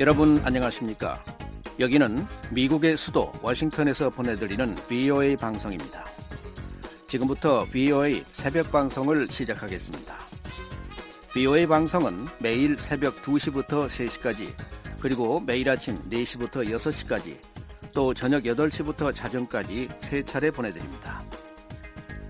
여러분 0.00 0.40
안녕하십니까? 0.44 1.20
여기는 1.80 2.24
미국의 2.52 2.96
수도 2.96 3.32
워싱턴에서 3.42 4.10
보내드리는 4.10 4.76
VOA 4.86 5.34
방송입니다. 5.34 6.04
지금부터 7.08 7.64
VOA 7.64 8.22
새벽 8.30 8.70
방송을 8.70 9.26
시작하겠습니다. 9.26 10.14
VOA 11.32 11.66
방송은 11.66 12.26
매일 12.40 12.78
새벽 12.78 13.20
2시부터 13.22 13.88
3시까지 13.88 14.54
그리고 15.00 15.40
매일 15.40 15.68
아침 15.68 15.98
4시부터 16.08 16.64
6시까지 16.68 17.36
또 17.92 18.14
저녁 18.14 18.44
8시부터 18.44 19.12
자정까지 19.12 19.88
세 19.98 20.22
차례 20.22 20.52
보내드립니다. 20.52 21.24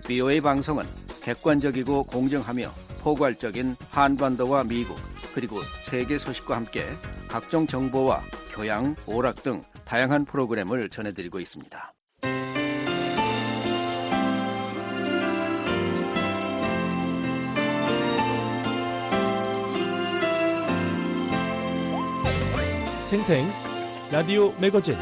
VOA 0.06 0.40
방송은 0.40 0.84
객관적이고 1.20 2.04
공정하며 2.04 2.70
포괄적인 3.02 3.76
한반도와 3.90 4.64
미국 4.64 4.96
그리고 5.34 5.60
세계 5.82 6.16
소식과 6.16 6.56
함께 6.56 6.86
각종 7.28 7.66
정보와 7.66 8.22
교양, 8.54 8.96
오락 9.06 9.42
등 9.42 9.62
다양한 9.84 10.24
프로그램을 10.24 10.88
전해드리고 10.88 11.38
있습니다. 11.38 11.92
생생 23.08 23.46
라디오 24.12 24.52
매거진 24.60 24.94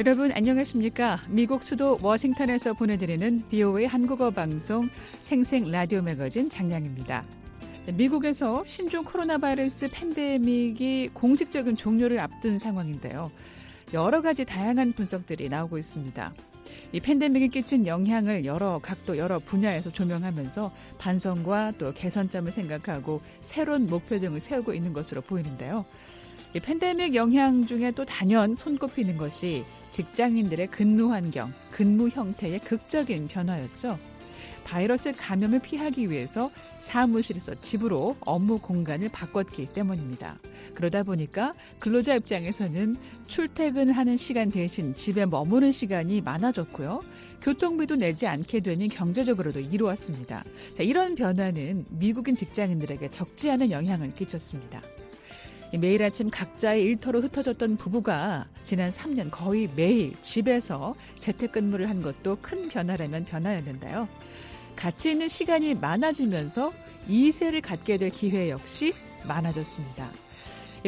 여러분 0.00 0.32
안녕하십니까? 0.32 1.20
미국 1.28 1.62
수도 1.62 1.98
워싱턴에서 2.00 2.72
보내드리는 2.72 3.44
BOA 3.50 3.84
한국어 3.84 4.30
방송 4.30 4.88
생생 5.20 5.70
라디오 5.70 6.00
매거진 6.00 6.48
장량입니다. 6.48 7.22
미국에서 7.92 8.64
신종 8.66 9.04
코로나 9.04 9.36
바이러스 9.36 9.90
팬데믹이 9.90 11.10
공식적인 11.12 11.76
종료를 11.76 12.18
앞둔 12.18 12.58
상황인데요. 12.58 13.30
여러 13.92 14.22
가지 14.22 14.46
다양한 14.46 14.94
분석들이 14.94 15.50
나오고 15.50 15.76
있습니다. 15.76 16.32
이 16.92 17.00
팬데믹이 17.00 17.48
끼친 17.48 17.86
영향을 17.86 18.46
여러 18.46 18.78
각도, 18.82 19.18
여러 19.18 19.38
분야에서 19.38 19.90
조명하면서 19.90 20.72
반성과 20.96 21.74
또 21.76 21.92
개선점을 21.92 22.50
생각하고 22.50 23.20
새로운 23.42 23.86
목표 23.86 24.18
등을 24.18 24.40
세우고 24.40 24.72
있는 24.72 24.94
것으로 24.94 25.20
보이는데요. 25.20 25.84
이 26.52 26.58
팬데믹 26.58 27.14
영향 27.14 27.64
중에 27.64 27.92
또 27.92 28.04
단연 28.04 28.56
손꼽히는 28.56 29.16
것이 29.16 29.64
직장인들의 29.92 30.66
근무 30.68 31.12
환경, 31.12 31.52
근무 31.70 32.08
형태의 32.08 32.58
극적인 32.60 33.28
변화였죠. 33.28 33.98
바이러스 34.64 35.12
감염을 35.16 35.60
피하기 35.60 36.10
위해서 36.10 36.50
사무실에서 36.80 37.54
집으로 37.60 38.16
업무 38.20 38.58
공간을 38.58 39.08
바꿨기 39.10 39.66
때문입니다. 39.72 40.38
그러다 40.74 41.02
보니까 41.02 41.54
근로자 41.78 42.14
입장에서는 42.16 42.96
출퇴근하는 43.26 44.16
시간 44.16 44.48
대신 44.50 44.94
집에 44.94 45.26
머무는 45.26 45.72
시간이 45.72 46.20
많아졌고요. 46.20 47.00
교통비도 47.42 47.96
내지 47.96 48.26
않게 48.26 48.60
되니 48.60 48.88
경제적으로도 48.88 49.60
이루었습니다. 49.60 50.44
자, 50.74 50.82
이런 50.82 51.14
변화는 51.14 51.86
미국인 51.90 52.36
직장인들에게 52.36 53.10
적지 53.10 53.50
않은 53.50 53.70
영향을 53.70 54.14
끼쳤습니다. 54.14 54.82
매일 55.78 56.02
아침 56.02 56.30
각자의 56.30 56.82
일터로 56.82 57.20
흩어졌던 57.20 57.76
부부가 57.76 58.46
지난 58.64 58.90
3년 58.90 59.30
거의 59.30 59.68
매일 59.76 60.14
집에서 60.20 60.96
재택근무를 61.18 61.88
한 61.88 62.02
것도 62.02 62.38
큰 62.42 62.68
변화라면 62.68 63.24
변화였는데요. 63.24 64.08
같이 64.74 65.12
있는 65.12 65.28
시간이 65.28 65.74
많아지면서 65.74 66.72
이세를 67.06 67.60
갖게 67.60 67.98
될 67.98 68.10
기회 68.10 68.50
역시 68.50 68.92
많아졌습니다. 69.24 70.10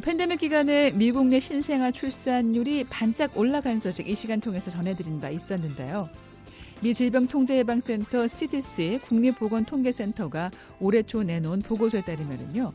팬데믹 0.02 0.40
기간에 0.40 0.90
미국 0.92 1.26
내 1.26 1.38
신생아 1.38 1.90
출산율이 1.90 2.84
반짝 2.84 3.36
올라간 3.36 3.78
소식 3.78 4.08
이 4.08 4.14
시간 4.14 4.40
통해서 4.40 4.70
전해드린 4.70 5.20
바 5.20 5.28
있었는데요. 5.28 6.08
미 6.82 6.94
질병통제예방센터 6.94 8.26
CDC 8.26 9.00
국립보건통계센터가 9.04 10.50
올해 10.80 11.02
초 11.02 11.22
내놓은 11.22 11.62
보고서에 11.62 12.00
따르면요. 12.02 12.72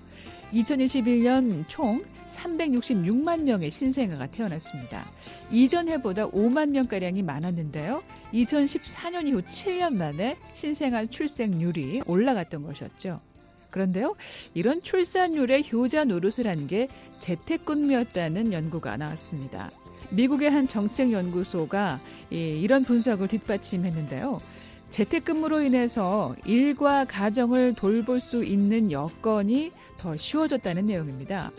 2021년 0.54 1.64
총 1.68 2.04
366만 2.30 3.44
명의 3.44 3.72
신생아가 3.72 4.28
태어났습니다. 4.28 5.06
이전 5.50 5.88
해보다 5.88 6.28
5만 6.30 6.70
명가량이 6.70 7.24
많았는데요. 7.24 8.04
2014년 8.34 9.28
이후 9.28 9.42
7년 9.42 9.96
만에 9.96 10.38
신생아 10.54 11.06
출생률이 11.06 12.04
올라갔던 12.06 12.64
것이었죠. 12.64 13.22
그런데요, 13.70 14.16
이런 14.54 14.82
출산율의 14.82 15.72
효자 15.72 16.06
노릇을 16.06 16.48
한 16.48 16.68
게 16.68 16.88
재택근무였다는 17.20 18.52
연구가 18.54 18.98
나왔습니다. 18.98 19.72
미국의 20.10 20.50
한 20.50 20.68
정책연구소가 20.68 22.00
이런 22.30 22.84
분석을 22.84 23.28
뒷받침했는데요. 23.28 24.42
재택근무로 24.90 25.62
인해서 25.64 26.34
일과 26.46 27.04
가정을 27.04 27.74
돌볼 27.74 28.22
수 28.22 28.46
있는 28.46 28.90
여건이 28.90 29.72
더 29.98 30.16
쉬워졌다는 30.16 30.86
내용입니다. 30.86 31.52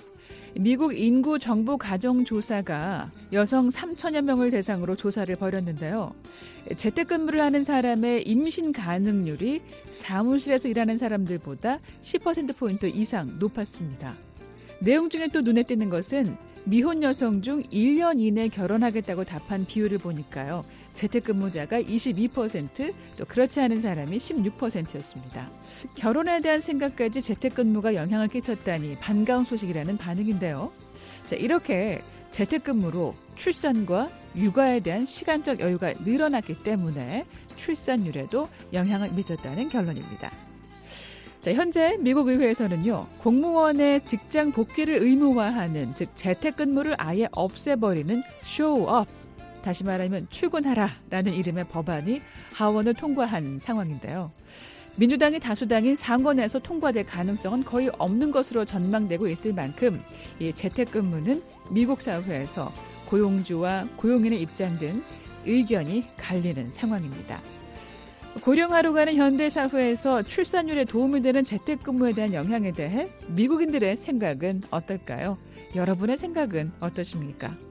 미국 0.54 0.99
인구 0.99 1.38
정보 1.38 1.76
가정 1.76 2.25
조사가 2.25 3.12
여성 3.32 3.69
3천여 3.69 4.22
명을 4.22 4.50
대상으로 4.50 4.97
조사를 4.97 5.34
벌였는데요. 5.37 6.15
재택근무를 6.77 7.41
하는 7.41 7.62
사람의 7.62 8.27
임신 8.27 8.72
가능률이 8.72 9.62
사무실에서 9.93 10.69
일하는 10.69 10.98
사람들보다 10.98 11.81
10%포인트 12.00 12.87
이상 12.87 13.38
높았습니다. 13.38 14.16
내용 14.81 15.10
중에 15.10 15.28
또 15.28 15.43
눈에 15.43 15.62
띄는 15.62 15.91
것은 15.91 16.37
미혼 16.65 17.03
여성 17.03 17.41
중 17.41 17.62
1년 17.65 18.21
이내 18.21 18.48
결혼하겠다고 18.48 19.25
답한 19.25 19.65
비율을 19.65 19.98
보니까요. 19.98 20.65
재택근무자가 20.98 21.81
22%, 21.81 22.92
또 23.16 23.25
그렇지 23.25 23.60
않은 23.60 23.81
사람이 23.81 24.19
16%였습니다. 24.19 25.48
결혼에 25.94 26.41
대한 26.41 26.60
생각까지 26.60 27.22
재택근무가 27.22 27.94
영향을 27.94 28.26
끼쳤다니 28.26 28.97
반가운 28.98 29.44
소식이라는 29.44 29.97
반응인데요. 29.97 30.72
자, 31.26 31.36
이렇게 31.36 32.03
재택근무로 32.32 33.14
출산과 33.36 34.10
육아에 34.34 34.81
대한 34.81 35.06
시간적 35.06 35.60
여유가 35.60 35.92
늘어났기 36.04 36.64
때문에 36.64 37.26
출산율에도 37.56 38.48
영향을 38.72 39.12
미쳤다는 39.12 39.69
결론입니다. 39.69 40.32
자, 41.41 41.53
현재 41.53 41.97
미국 42.00 42.26
의회에서는요, 42.26 43.06
공무원의 43.19 44.04
직장 44.04 44.50
복귀를 44.50 44.97
의무화하는, 44.97 45.94
즉, 45.94 46.10
재택근무를 46.16 46.97
아예 46.98 47.28
없애버리는 47.30 48.20
쇼업, 48.42 49.06
다시 49.68 49.84
말하면 49.84 50.26
출근하라라는 50.30 51.34
이름의 51.34 51.64
법안이 51.64 52.22
하원을 52.54 52.94
통과한 52.94 53.58
상황인데요. 53.58 54.32
민주당이 54.96 55.40
다수당인 55.40 55.94
상원에서 55.94 56.58
통과될 56.58 57.04
가능성은 57.04 57.64
거의 57.64 57.90
없는 57.98 58.30
것으로 58.30 58.64
전망되고 58.64 59.28
있을 59.28 59.52
만큼 59.52 60.02
이 60.40 60.54
재택근무는 60.54 61.42
미국 61.70 62.00
사회에서 62.00 62.72
고용주와 63.04 63.88
고용인의 63.96 64.40
입장 64.40 64.78
등 64.78 65.02
의견이 65.44 66.06
갈리는 66.16 66.70
상황입니다. 66.70 67.38
고령화로 68.40 68.94
가는 68.94 69.16
현대 69.16 69.50
사회에서 69.50 70.22
출산율에 70.22 70.86
도움이 70.86 71.21
되는 71.21 71.44
재택근무에 71.44 72.12
대한 72.12 72.32
영향에 72.32 72.72
대해 72.72 73.10
미국인들의 73.26 73.98
생각은 73.98 74.62
어떨까요? 74.71 75.36
여러분의 75.76 76.16
생각은 76.16 76.72
어떠십니까? 76.80 77.67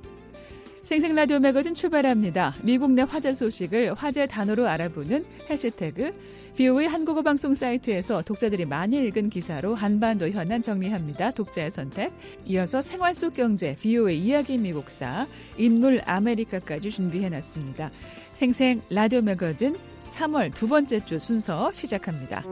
생생 0.88 1.16
라디오 1.16 1.38
매거진 1.40 1.74
출발합니다. 1.74 2.56
미국 2.64 2.94
내 2.94 3.02
화제 3.02 3.34
소식을 3.34 3.94
화제 3.96 4.26
단어로 4.26 4.70
알아보는 4.70 5.26
해시태그 5.50 6.14
BO의 6.56 6.88
한국어 6.88 7.22
방송 7.22 7.54
사이트에서 7.54 8.22
독자들이 8.22 8.64
많이 8.64 8.96
읽은 8.96 9.30
기사로 9.30 9.76
한반도 9.76 10.30
현안 10.30 10.62
정리합니다. 10.62 11.32
독자의 11.32 11.72
선택. 11.72 12.14
이어서 12.46 12.82
생활 12.82 13.14
속 13.14 13.34
경제 13.34 13.76
BO의 13.82 14.18
이야기 14.18 14.58
미국사 14.58 15.28
인물 15.58 16.02
아메리카까지 16.06 16.90
준비해놨습니다. 16.90 17.92
생생 18.32 18.82
라디오 18.90 19.20
매거진 19.20 19.76
3월 20.06 20.56
두 20.56 20.70
번째 20.70 21.04
주 21.04 21.20
순서 21.20 21.70
시작합니다. 21.74 22.46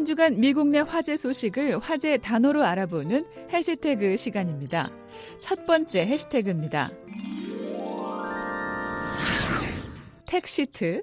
한 0.00 0.06
주간 0.06 0.40
미국 0.40 0.68
내 0.68 0.78
화제 0.78 1.14
소식을 1.14 1.78
화제 1.80 2.16
단어로 2.16 2.64
알아보는 2.64 3.26
해시태그 3.52 4.16
시간입니다. 4.16 4.90
첫 5.38 5.66
번째 5.66 6.06
해시태그입니다. 6.06 6.90
택시트 10.24 11.02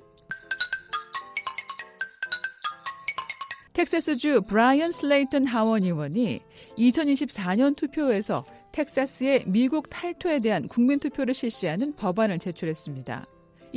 텍사스주 3.73 4.41
브라이언 4.47 4.91
슬레이턴 4.91 5.45
하원 5.45 5.83
의원이 5.83 6.41
2024년 6.79 7.75
투표에서 7.75 8.45
텍사스의 8.71 9.43
미국 9.45 9.91
탈퇴에 9.91 10.39
대한 10.39 10.67
국민 10.67 10.99
투표를 10.99 11.35
실시하는 11.35 11.95
법안을 11.95 12.39
제출했습니다. 12.39 13.27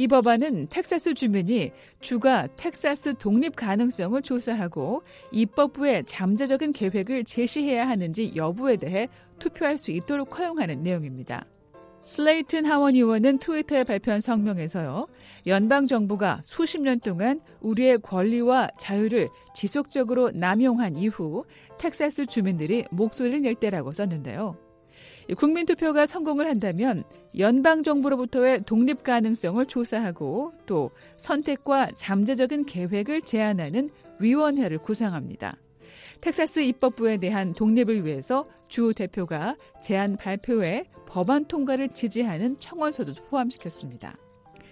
이 0.00 0.08
법안은 0.08 0.68
텍사스 0.70 1.12
주민이 1.12 1.72
주가 2.00 2.46
텍사스 2.56 3.16
독립 3.18 3.54
가능성을 3.54 4.22
조사하고 4.22 5.02
입법부에 5.30 6.04
잠재적인 6.06 6.72
계획을 6.72 7.24
제시해야 7.24 7.86
하는지 7.86 8.32
여부에 8.34 8.76
대해 8.76 9.08
투표할 9.38 9.76
수 9.76 9.90
있도록 9.90 10.38
허용하는 10.38 10.82
내용입니다. 10.82 11.44
슬레이튼 12.02 12.64
하원 12.64 12.94
의원은 12.94 13.40
트위터에 13.40 13.84
발표한 13.84 14.22
성명에서요, 14.22 15.06
연방 15.48 15.86
정부가 15.86 16.40
수십 16.44 16.80
년 16.80 16.98
동안 17.00 17.42
우리의 17.60 17.98
권리와 17.98 18.70
자유를 18.78 19.28
지속적으로 19.54 20.30
남용한 20.30 20.96
이후 20.96 21.44
텍사스 21.76 22.24
주민들이 22.24 22.86
목소리를 22.90 23.42
낼 23.42 23.54
때라고 23.54 23.92
썼는데요. 23.92 24.69
국민투표가 25.34 26.06
성공을 26.06 26.46
한다면 26.48 27.04
연방정부로부터의 27.38 28.62
독립 28.64 29.02
가능성을 29.02 29.64
조사하고 29.66 30.52
또 30.66 30.90
선택과 31.18 31.92
잠재적인 31.94 32.66
계획을 32.66 33.22
제안하는 33.22 33.90
위원회를 34.18 34.78
구성합니다. 34.78 35.56
텍사스 36.20 36.60
입법부에 36.60 37.18
대한 37.18 37.54
독립을 37.54 38.04
위해서 38.04 38.46
주 38.68 38.92
대표가 38.94 39.56
제안 39.82 40.16
발표에 40.16 40.84
법안 41.06 41.44
통과를 41.46 41.90
지지하는 41.90 42.58
청원서도 42.58 43.14
포함시켰습니다. 43.28 44.16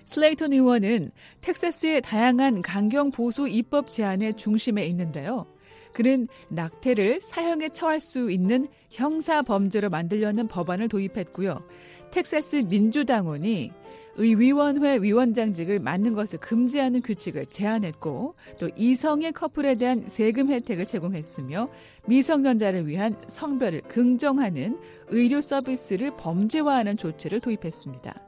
슬레이턴 0.04 0.52
의원은 0.52 1.10
텍사스의 1.40 2.02
다양한 2.02 2.62
강경 2.62 3.10
보수 3.10 3.46
입법 3.48 3.90
제안의 3.90 4.34
중심에 4.36 4.86
있는데요. 4.86 5.46
그는 5.92 6.28
낙태를 6.48 7.20
사형에 7.20 7.70
처할 7.70 8.00
수 8.00 8.30
있는 8.30 8.68
형사 8.90 9.42
범죄로 9.42 9.90
만들려는 9.90 10.48
법안을 10.48 10.88
도입했고요. 10.88 11.62
텍사스 12.10 12.56
민주당원이 12.68 13.72
의위원회 14.18 14.98
위원장직을 15.00 15.78
맡는 15.78 16.14
것을 16.14 16.40
금지하는 16.40 17.02
규칙을 17.02 17.46
제안했고 17.46 18.34
또 18.58 18.68
이성의 18.76 19.32
커플에 19.32 19.76
대한 19.76 20.04
세금 20.08 20.50
혜택을 20.50 20.86
제공했으며 20.86 21.68
미성년자를 22.06 22.88
위한 22.88 23.14
성별을 23.28 23.82
긍정하는 23.82 24.76
의료 25.08 25.40
서비스를 25.40 26.16
범죄화하는 26.16 26.96
조치를 26.96 27.38
도입했습니다. 27.40 28.27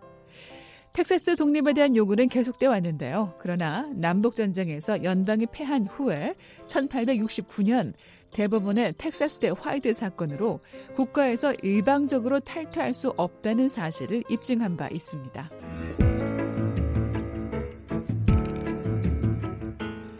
텍사스 0.93 1.37
독립에 1.37 1.73
대한 1.73 1.95
요구는 1.95 2.29
계속돼 2.29 2.67
왔는데요. 2.67 3.35
그러나 3.39 3.89
남북전쟁에서 3.95 5.05
연방이 5.05 5.47
패한 5.47 5.87
후에 5.87 6.35
1869년 6.67 7.95
대법원의 8.31 8.95
텍사스대 8.99 9.53
화이트 9.59 9.93
사건으로 9.93 10.61
국가에서 10.95 11.53
일방적으로 11.63 12.41
탈퇴할 12.41 12.95
수 12.95 13.13
없다는 13.17 13.69
사실을 13.69 14.23
입증한 14.29 14.77
바 14.77 14.89
있습니다. 14.89 15.51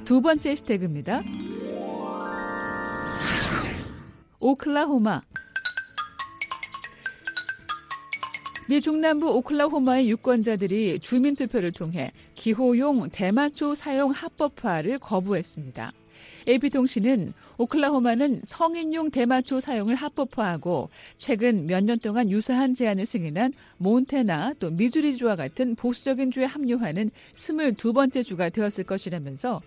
두 0.05 0.21
번째 0.21 0.57
시태그입니다. 0.57 1.23
오클라호마 4.41 5.23
미 8.71 8.81
중남부 8.81 9.29
오클라호마의 9.33 10.09
유권자들이 10.11 11.01
주민투표를 11.01 11.73
통해 11.73 12.13
기호용 12.37 13.11
대마초 13.11 13.75
사용 13.75 14.13
합법화를 14.13 15.01
거부했습니다. 15.01 15.93
AP통신은 16.47 17.33
오클라호마는 17.59 18.43
성인용 18.45 19.11
대마초 19.11 19.59
사용을 19.59 19.97
합법화하고 19.97 20.89
최근 21.19 21.67
몇 21.67 21.83
년 21.83 21.99
동안 21.99 22.31
유사한 22.31 22.73
제안을 22.73 23.07
승인한 23.07 23.55
몬테나 23.79 24.55
또 24.61 24.71
미주리주와 24.71 25.35
같은 25.35 25.75
보수적인 25.75 26.31
주에 26.31 26.45
합류하는 26.45 27.11
22번째 27.35 28.25
주가 28.25 28.51
되었을 28.51 28.85
것이라면서 28.85 29.63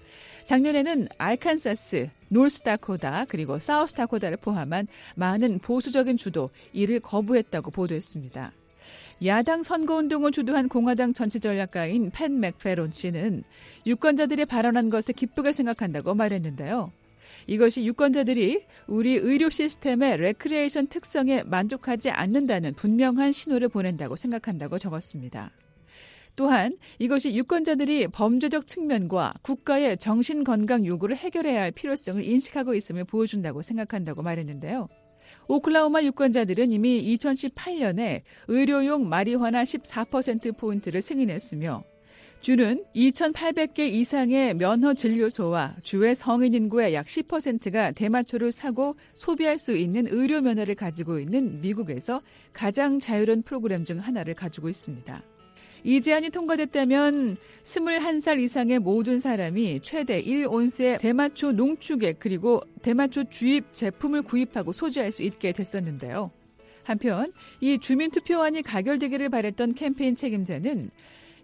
작년에는 0.45 1.09
알칸사스, 1.17 2.09
노스다코다 2.29 3.25
그리고 3.27 3.59
사우스다코다를 3.59 4.37
포함한 4.37 4.87
많은 5.17 5.59
보수적인 5.59 6.15
주도 6.15 6.51
이를 6.71 7.01
거부했다고 7.01 7.69
보도했습니다. 7.71 8.53
야당 9.25 9.63
선거운동을 9.63 10.31
주도한 10.31 10.69
공화당 10.69 11.13
정치전략가인 11.13 12.11
팬 12.11 12.39
맥페론 12.39 12.91
씨는 12.91 13.43
유권자들이 13.85 14.45
발언한 14.45 14.89
것을 14.89 15.13
기쁘게 15.13 15.53
생각한다고 15.53 16.13
말했는데요. 16.15 16.91
이것이 17.47 17.85
유권자들이 17.85 18.65
우리 18.87 19.15
의료 19.15 19.49
시스템의 19.49 20.17
레크리에이션 20.17 20.87
특성에 20.87 21.43
만족하지 21.43 22.09
않는다는 22.09 22.73
분명한 22.73 23.31
신호를 23.31 23.69
보낸다고 23.69 24.15
생각한다고 24.15 24.79
적었습니다. 24.79 25.51
또한 26.35 26.77
이것이 26.97 27.35
유권자들이 27.35 28.07
범죄적 28.07 28.65
측면과 28.65 29.35
국가의 29.43 29.97
정신건강 29.97 30.85
요구를 30.85 31.15
해결해야 31.15 31.61
할 31.61 31.71
필요성을 31.71 32.23
인식하고 32.25 32.73
있음을 32.73 33.03
보여준다고 33.03 33.61
생각한다고 33.61 34.23
말했는데요. 34.23 34.89
오클라호마 35.47 36.03
유권자들은 36.03 36.71
이미 36.71 37.17
2018년에 37.17 38.21
의료용 38.47 39.09
마리화나 39.09 39.63
14%포인트를 39.63 41.01
승인했으며 41.01 41.83
주는 42.43 42.83
2,800개 42.93 43.79
이상의 43.79 44.53
면허 44.55 44.93
진료소와 44.93 45.77
주의 45.81 46.13
성인 46.13 46.53
인구의 46.53 46.93
약 46.93 47.05
10%가 47.05 47.91
대마초를 47.91 48.51
사고 48.51 48.97
소비할 49.13 49.57
수 49.57 49.77
있는 49.77 50.07
의료 50.09 50.41
면허를 50.41 50.75
가지고 50.75 51.19
있는 51.19 51.61
미국에서 51.61 52.21
가장 52.51 52.99
자유로운 52.99 53.43
프로그램 53.43 53.85
중 53.85 53.99
하나를 53.99 54.33
가지고 54.33 54.67
있습니다. 54.67 55.23
이 55.85 55.99
제안이 55.99 56.29
통과됐다면 56.29 57.35
21살 57.63 58.39
이상의 58.39 58.79
모든 58.79 59.19
사람이 59.19 59.81
최대 59.83 60.23
1온스의 60.23 60.99
대마초 60.99 61.51
농축액 61.51 62.19
그리고 62.19 62.61
대마초 62.81 63.25
주입 63.25 63.73
제품을 63.73 64.21
구입하고 64.21 64.71
소지할 64.71 65.11
수 65.11 65.23
있게 65.23 65.51
됐었는데요. 65.51 66.31
한편 66.83 67.33
이 67.59 67.77
주민투표안이 67.79 68.61
가결되기를 68.61 69.27
바랬던 69.27 69.75
캠페인 69.75 70.15
책임자는 70.15 70.89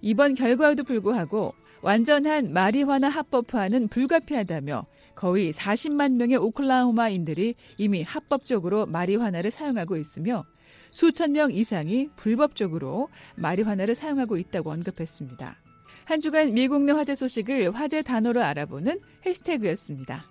이번 0.01 0.35
결과에도 0.35 0.85
불구하고 0.85 1.53
완전한 1.81 2.53
마리화나 2.53 3.09
합법화는 3.09 3.89
불가피하다며 3.89 4.85
거의 5.15 5.51
40만 5.51 6.13
명의 6.13 6.37
오클라호마인들이 6.37 7.55
이미 7.77 8.03
합법적으로 8.03 8.85
마리화나를 8.85 9.51
사용하고 9.51 9.97
있으며 9.97 10.45
수천 10.91 11.33
명 11.33 11.51
이상이 11.51 12.09
불법적으로 12.15 13.09
마리화나를 13.35 13.95
사용하고 13.95 14.37
있다고 14.37 14.71
언급했습니다. 14.71 15.55
한 16.05 16.19
주간 16.19 16.53
미국 16.53 16.83
내 16.83 16.91
화제 16.91 17.15
소식을 17.15 17.75
화제 17.75 18.01
단어로 18.01 18.41
알아보는 18.43 18.99
해시태그였습니다. 19.25 20.25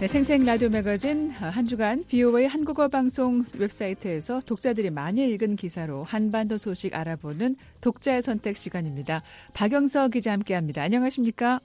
네, 0.00 0.06
생생 0.06 0.44
라디오 0.44 0.68
매거진 0.68 1.30
한 1.30 1.66
주간 1.66 2.04
BOA 2.06 2.46
한국어 2.46 2.86
방송 2.86 3.42
웹사이트에서 3.58 4.40
독자들이 4.46 4.90
많이 4.90 5.28
읽은 5.28 5.56
기사로 5.56 6.04
한반도 6.04 6.56
소식 6.56 6.94
알아보는 6.94 7.56
독자의 7.80 8.22
선택 8.22 8.56
시간입니다. 8.56 9.24
박영서 9.54 10.06
기자 10.10 10.30
함께합니다. 10.30 10.82
안녕하십니까? 10.82 11.58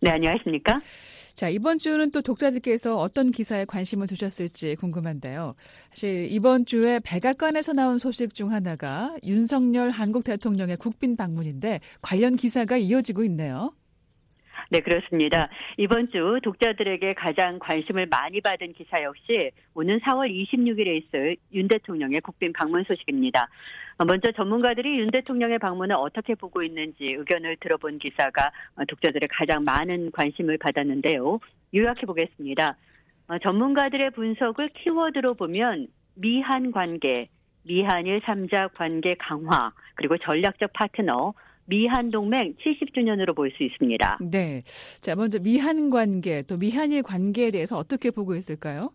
네, 0.00 0.08
안녕하십니까? 0.08 0.80
자, 1.34 1.50
이번 1.50 1.78
주는 1.78 2.10
또 2.10 2.22
독자들께서 2.22 2.96
어떤 2.96 3.30
기사에 3.30 3.66
관심을 3.66 4.06
두셨을지 4.06 4.76
궁금한데요. 4.76 5.54
사실 5.90 6.28
이번 6.30 6.64
주에 6.64 6.98
백악관에서 7.00 7.74
나온 7.74 7.98
소식 7.98 8.32
중 8.32 8.52
하나가 8.52 9.14
윤석열 9.22 9.90
한국 9.90 10.24
대통령의 10.24 10.78
국빈 10.78 11.16
방문인데 11.16 11.80
관련 12.00 12.36
기사가 12.36 12.78
이어지고 12.78 13.22
있네요. 13.24 13.74
네, 14.70 14.80
그렇습니다. 14.80 15.48
이번 15.76 16.10
주 16.10 16.40
독자들에게 16.42 17.14
가장 17.14 17.58
관심을 17.58 18.06
많이 18.06 18.40
받은 18.40 18.72
기사 18.72 19.02
역시 19.02 19.50
오는 19.74 20.00
4월 20.00 20.30
26일에 20.30 21.04
있을 21.04 21.36
윤 21.52 21.68
대통령의 21.68 22.20
국빈 22.22 22.52
방문 22.52 22.82
소식입니다. 22.84 23.48
먼저 24.06 24.32
전문가들이 24.32 24.98
윤 24.98 25.10
대통령의 25.10 25.58
방문을 25.58 25.94
어떻게 25.96 26.34
보고 26.34 26.62
있는지 26.62 27.04
의견을 27.04 27.58
들어본 27.60 27.98
기사가 27.98 28.50
독자들의 28.88 29.28
가장 29.30 29.64
많은 29.64 30.10
관심을 30.12 30.58
받았는데요. 30.58 31.38
요약해 31.74 32.06
보겠습니다. 32.06 32.76
전문가들의 33.42 34.10
분석을 34.12 34.70
키워드로 34.70 35.34
보면 35.34 35.88
미한 36.14 36.72
관계, 36.72 37.28
미한일 37.64 38.20
3자 38.20 38.72
관계 38.74 39.14
강화, 39.18 39.72
그리고 39.94 40.18
전략적 40.18 40.72
파트너, 40.72 41.34
미한 41.66 42.10
동맹 42.10 42.54
70주년으로 42.56 43.34
볼 43.34 43.50
수 43.56 43.62
있습니다. 43.62 44.18
네. 44.20 44.62
자, 45.00 45.14
먼저 45.14 45.38
미한 45.38 45.90
관계 45.90 46.42
또 46.42 46.56
미한일 46.58 47.02
관계에 47.02 47.50
대해서 47.50 47.76
어떻게 47.76 48.10
보고 48.10 48.34
있을까요? 48.34 48.90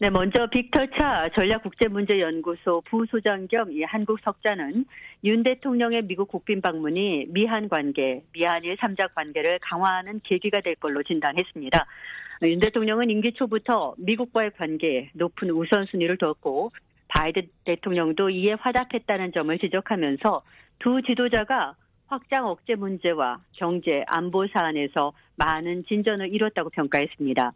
네, 0.00 0.10
먼저 0.10 0.46
빅터 0.46 0.86
차 0.96 1.28
전략국제문제연구소 1.34 2.82
부소장 2.82 3.48
겸 3.48 3.72
이 3.72 3.82
한국 3.82 4.20
석자는 4.20 4.84
윤 5.24 5.42
대통령의 5.42 6.02
미국 6.02 6.28
국빈 6.28 6.60
방문이 6.60 7.26
미한 7.30 7.68
관계, 7.68 8.22
미한일 8.32 8.76
3자 8.76 9.12
관계를 9.14 9.58
강화하는 9.60 10.20
계기가 10.22 10.60
될 10.60 10.76
걸로 10.76 11.02
진단했습니다. 11.02 11.84
윤 12.44 12.60
대통령은 12.60 13.10
임기 13.10 13.32
초부터 13.32 13.96
미국과의 13.98 14.52
관계에 14.52 15.10
높은 15.14 15.50
우선순위를 15.50 16.18
뒀고 16.18 16.70
바이든 17.08 17.48
대통령도 17.64 18.30
이에 18.30 18.52
화답했다는 18.52 19.32
점을 19.32 19.58
지적하면서 19.58 20.42
두 20.78 21.02
지도자가 21.02 21.74
확장 22.06 22.46
억제 22.46 22.74
문제와 22.74 23.40
경제, 23.52 24.04
안보 24.06 24.46
사안에서 24.46 25.12
많은 25.36 25.84
진전을 25.86 26.32
이뤘다고 26.32 26.70
평가했습니다. 26.70 27.52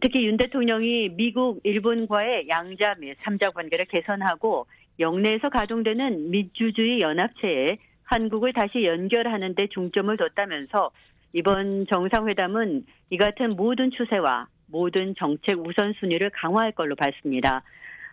특히 0.00 0.26
윤 0.26 0.36
대통령이 0.36 1.10
미국, 1.10 1.60
일본과의 1.62 2.48
양자 2.48 2.96
및 2.98 3.16
3자 3.22 3.52
관계를 3.54 3.86
개선하고 3.86 4.66
영내에서 4.98 5.48
가동되는 5.48 6.30
민주주의 6.30 7.00
연합체에 7.00 7.78
한국을 8.04 8.52
다시 8.52 8.84
연결하는 8.84 9.54
데 9.54 9.66
중점을 9.68 10.16
뒀다면서 10.16 10.90
이번 11.32 11.86
정상회담은 11.86 12.84
이 13.10 13.16
같은 13.16 13.56
모든 13.56 13.90
추세와 13.90 14.48
모든 14.68 15.14
정책 15.16 15.58
우선순위를 15.58 16.30
강화할 16.30 16.72
걸로 16.72 16.94
봤습니다. 16.94 17.62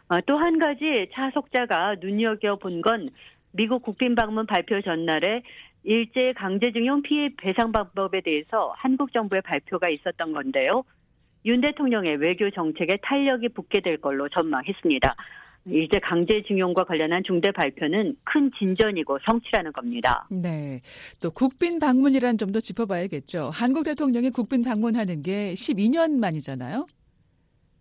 어, 0.10 0.20
또한 0.26 0.60
가지 0.60 1.08
차석자가 1.14 1.96
눈여겨본 2.02 2.82
건 2.82 3.10
미국 3.54 3.84
국빈 3.84 4.16
방문 4.16 4.46
발표 4.46 4.82
전날에 4.82 5.44
일제 5.84 6.34
강제징용 6.36 7.02
피해 7.04 7.30
배상 7.38 7.72
방법에 7.72 8.22
대해서 8.22 8.74
한국 8.78 9.14
정부의 9.14 9.42
발표가 9.42 9.90
있었던 9.90 10.34
건데요. 10.34 10.84
윤 11.46 11.62
대통령의 11.62 12.18
외교 12.18 12.50
정책에 12.50 12.98
탄력이 13.02 13.50
붙게 13.50 13.82
될 13.82 13.98
걸로 13.98 14.30
전망했습니다. 14.30 15.16
이제 15.68 16.00
강제징용과 16.00 16.84
관련한 16.84 17.24
중대 17.24 17.52
발표는 17.52 18.16
큰 18.24 18.52
진전이고 18.58 19.20
성취라는 19.26 19.72
겁니다. 19.72 20.28
네. 20.30 20.82
또 21.22 21.32
국빈 21.32 21.80
방문이란 21.80 22.38
점도 22.38 22.60
짚어봐야겠죠. 22.60 23.52
한국 23.54 23.84
대통령이 23.84 24.30
국빈 24.32 24.64
방문하는 24.64 25.22
게 25.22 25.54
12년 25.54 26.18
만이잖아요. 26.18 26.86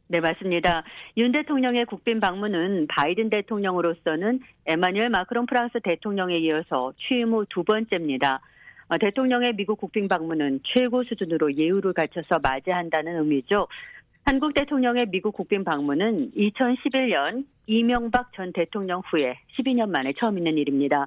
네, 0.08 0.20
맞습니다. 0.20 0.84
윤 1.16 1.32
대통령의 1.32 1.86
국빈 1.86 2.20
방문은 2.20 2.86
바이든 2.88 3.30
대통령으로서는 3.30 4.40
에마뉴엘 4.66 5.08
마크롱 5.08 5.46
프랑스 5.46 5.80
대통령에 5.82 6.36
이어서 6.38 6.92
취임 6.98 7.32
후 7.32 7.46
두 7.48 7.64
번째입니다. 7.64 8.40
어, 8.88 8.98
대통령의 8.98 9.54
미국 9.54 9.78
국빈 9.80 10.08
방문은 10.08 10.60
최고 10.64 11.02
수준으로 11.02 11.56
예우를 11.56 11.94
갖춰서 11.94 12.40
맞이한다는 12.42 13.16
의미죠. 13.16 13.68
한국 14.24 14.52
대통령의 14.54 15.06
미국 15.06 15.32
국빈 15.32 15.64
방문은 15.64 16.32
2011년 16.36 17.46
이명박 17.66 18.32
전 18.34 18.52
대통령 18.52 19.00
후에 19.06 19.38
12년 19.56 19.88
만에 19.88 20.12
처음 20.18 20.36
있는 20.36 20.58
일입니다. 20.58 21.06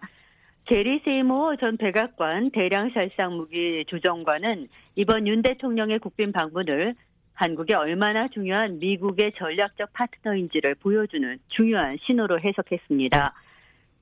제리 0.68 1.00
세이모 1.06 1.58
전 1.58 1.78
백악관 1.78 2.50
대량 2.52 2.90
살상 2.90 3.38
무기 3.38 3.86
조정관은 3.88 4.68
이번 4.96 5.28
윤 5.28 5.44
대통령의 5.44 6.00
국빈 6.00 6.32
방문을 6.32 6.96
한국이 7.36 7.74
얼마나 7.74 8.27
중요한 8.30 8.80
미국의 8.80 9.34
전략적 9.38 9.92
파트너인지를 9.94 10.75
보여주는 10.75 11.38
중요한 11.50 11.98
신호로 12.01 12.39
해석했습니다. 12.39 13.34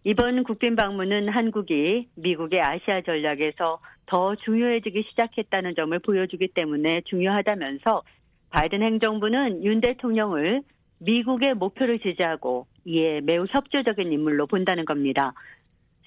이번 0.05 0.43
국빈 0.43 0.75
방문은 0.75 1.29
한국이 1.29 2.09
미국의 2.15 2.61
아시아 2.61 3.01
전략에서 3.01 3.79
더 4.05 4.35
중요해지기 4.35 5.05
시작했다는 5.09 5.75
점을 5.75 5.97
보여주기 5.99 6.49
때문에 6.49 7.01
중요하다면서 7.05 8.03
바이든 8.51 8.83
행정부는 8.83 9.63
윤 9.63 9.81
대통령을 9.81 10.61
미국의 10.99 11.55
목표를 11.55 11.99
지지하고 11.99 12.67
이에 12.85 13.21
매우 13.21 13.45
협조적인 13.49 14.11
인물로 14.11 14.45
본다는 14.45 14.85
겁니다. 14.85 15.33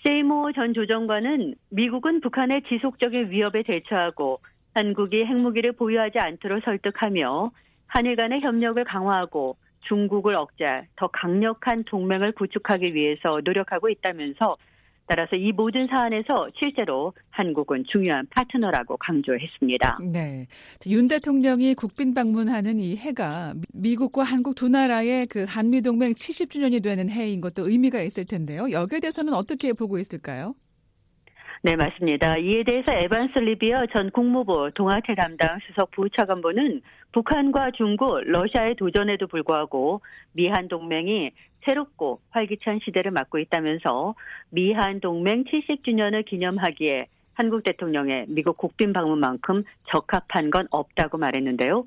세이모 0.06 0.52
전 0.52 0.74
조정관은 0.74 1.54
미국은 1.70 2.20
북한의 2.20 2.62
지속적인 2.68 3.30
위협에 3.30 3.64
대처하고 3.64 4.40
한국이 4.76 5.24
핵무기를 5.24 5.72
보유하지 5.72 6.18
않도록 6.18 6.62
설득하며 6.62 7.50
한일 7.86 8.14
간의 8.14 8.42
협력을 8.42 8.84
강화하고 8.84 9.56
중국을 9.88 10.34
억제할 10.34 10.86
더 10.96 11.06
강력한 11.06 11.82
동맹을 11.84 12.32
구축하기 12.32 12.94
위해서 12.94 13.40
노력하고 13.42 13.88
있다면서 13.88 14.58
따라서 15.06 15.36
이 15.36 15.52
모든 15.52 15.86
사안에서 15.86 16.50
실제로 16.58 17.14
한국은 17.30 17.84
중요한 17.90 18.26
파트너라고 18.28 18.98
강조했습니다. 18.98 19.98
네. 20.12 20.46
윤 20.88 21.08
대통령이 21.08 21.74
국빈 21.74 22.12
방문하는 22.12 22.78
이 22.78 22.96
해가 22.96 23.54
미국과 23.72 24.24
한국 24.24 24.56
두 24.56 24.68
나라의 24.68 25.26
그 25.28 25.46
한미동맹 25.48 26.12
70주년이 26.12 26.82
되는 26.82 27.08
해인 27.08 27.40
것도 27.40 27.70
의미가 27.70 28.02
있을 28.02 28.26
텐데요. 28.26 28.70
여기에 28.70 29.00
대해서는 29.00 29.32
어떻게 29.32 29.72
보고 29.72 29.98
있을까요? 29.98 30.54
네, 31.62 31.74
맞습니다. 31.74 32.36
이에 32.36 32.62
대해서 32.64 32.92
에반스 32.92 33.38
리비어 33.38 33.86
전 33.86 34.10
국무부 34.10 34.70
동아태 34.74 35.14
담당 35.14 35.58
수석 35.66 35.90
부차관보는 35.92 36.82
북한과 37.12 37.70
중국, 37.72 38.20
러시아의 38.24 38.76
도전에도 38.76 39.26
불구하고 39.26 40.02
미한 40.32 40.68
동맹이 40.68 41.30
새롭고 41.64 42.20
활기찬 42.30 42.80
시대를 42.84 43.10
맞고 43.10 43.38
있다면서 43.38 44.14
미한 44.50 45.00
동맹 45.00 45.44
70주년을 45.44 46.26
기념하기에 46.26 47.06
한국 47.34 47.64
대통령의 47.64 48.26
미국 48.28 48.56
국빈 48.56 48.92
방문만큼 48.92 49.64
적합한 49.90 50.50
건 50.50 50.68
없다고 50.70 51.18
말했는데요. 51.18 51.84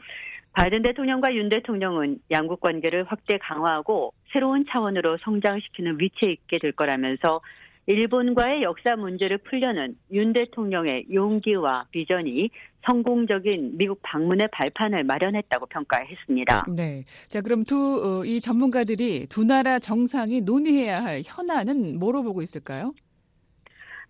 바이든 0.53 0.81
대통령과 0.81 1.33
윤 1.35 1.47
대통령은 1.47 2.19
양국 2.31 2.59
관계를 2.59 3.03
확대 3.03 3.37
강화하고 3.37 4.13
새로운 4.33 4.65
차원으로 4.69 5.17
성장시키는 5.21 5.99
위치에 5.99 6.31
있게 6.31 6.59
될 6.59 6.71
거라면서 6.71 7.41
일본과의 7.89 8.61
역사 8.61 8.95
문제를 8.95 9.39
풀려는 9.39 9.95
윤 10.11 10.31
대통령의 10.31 11.07
용기와 11.11 11.87
비전이 11.89 12.51
성공적인 12.85 13.77
미국 13.77 13.99
방문의 14.03 14.47
발판을 14.51 15.03
마련했다고 15.05 15.65
평가했습니다. 15.65 16.67
네. 16.75 17.03
자, 17.27 17.41
그럼 17.41 17.63
두이 17.63 18.35
어, 18.35 18.39
전문가들이 18.39 19.25
두 19.27 19.43
나라 19.43 19.79
정상이 19.79 20.41
논의해야 20.41 21.03
할 21.03 21.23
현안은 21.25 21.97
뭐로 21.97 22.21
보고 22.21 22.43
있을까요? 22.43 22.93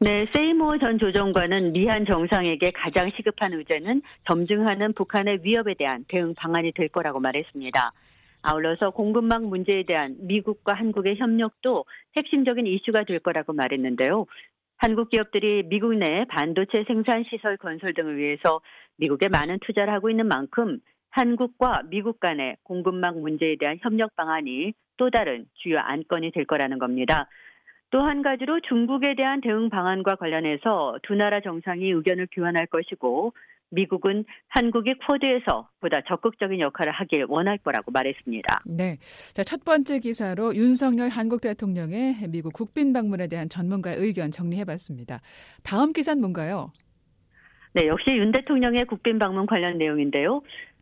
네, 0.01 0.25
세이모 0.33 0.77
전 0.79 0.99
조정관은 0.99 1.71
미한 1.71 2.05
정상에게 2.05 2.71
가장 2.71 3.09
시급한 3.15 3.53
의제는 3.53 4.01
점증하는 4.27 4.93
북한의 4.93 5.39
위협에 5.43 5.75
대한 5.77 6.03
대응 6.09 6.33
방안이 6.35 6.73
될 6.73 6.89
거라고 6.89 7.21
말했습니다. 7.21 7.93
아울러서 8.41 8.91
공급망 8.91 9.49
문제에 9.49 9.83
대한 9.83 10.15
미국과 10.19 10.73
한국의 10.73 11.17
협력도 11.17 11.85
핵심적인 12.15 12.67
이슈가 12.67 13.03
될 13.03 13.19
거라고 13.19 13.53
말했는데요. 13.53 14.25
한국 14.77 15.09
기업들이 15.09 15.63
미국 15.63 15.95
내 15.95 16.25
반도체 16.25 16.85
생산 16.87 17.23
시설 17.25 17.57
건설 17.57 17.93
등을 17.93 18.17
위해서 18.17 18.61
미국에 18.97 19.27
많은 19.27 19.59
투자를 19.59 19.93
하고 19.93 20.09
있는 20.09 20.27
만큼 20.27 20.79
한국과 21.11 21.83
미국 21.89 22.19
간의 22.19 22.55
공급망 22.63 23.21
문제에 23.21 23.57
대한 23.59 23.77
협력 23.81 24.15
방안이 24.15 24.73
또 24.97 25.09
다른 25.09 25.45
주요 25.55 25.79
안건이 25.79 26.31
될 26.31 26.45
거라는 26.45 26.79
겁니다. 26.79 27.27
또 27.91 28.01
한 28.01 28.21
가지로 28.21 28.59
중국에 28.61 29.15
대한 29.15 29.41
대응 29.41 29.69
방안과 29.69 30.15
관련해서 30.15 30.99
두 31.03 31.15
나라 31.15 31.41
정상이 31.41 31.89
의견을 31.89 32.27
교환할 32.31 32.67
것이고 32.67 33.33
미국은 33.71 34.25
한국이 34.47 34.95
쿼드에서 35.05 35.69
보다 35.79 36.01
적극적인 36.07 36.59
역할을 36.59 36.91
하길 36.91 37.25
원할 37.27 37.57
거라고 37.57 37.91
말했습니다. 37.91 38.63
네. 38.65 38.97
자, 39.33 39.43
첫 39.43 39.63
번째 39.63 39.99
기사로 39.99 40.55
윤석열 40.55 41.09
한국 41.09 41.41
대통령의 41.41 42.15
미국 42.29 42.53
국빈 42.53 42.93
방문에 42.93 43.27
대한 43.27 43.49
전문가의 43.49 43.97
의견 43.97 44.31
정리해 44.31 44.65
봤습니다. 44.65 45.19
다음 45.63 45.93
기사는 45.93 46.19
뭔가요? 46.19 46.71
네, 47.73 47.87
역시 47.87 48.11
윤 48.11 48.31
대통령의 48.31 48.85
국빈 48.85 49.19
방문 49.19 49.45
관련 49.45 49.77
내용인데요. 49.77 50.41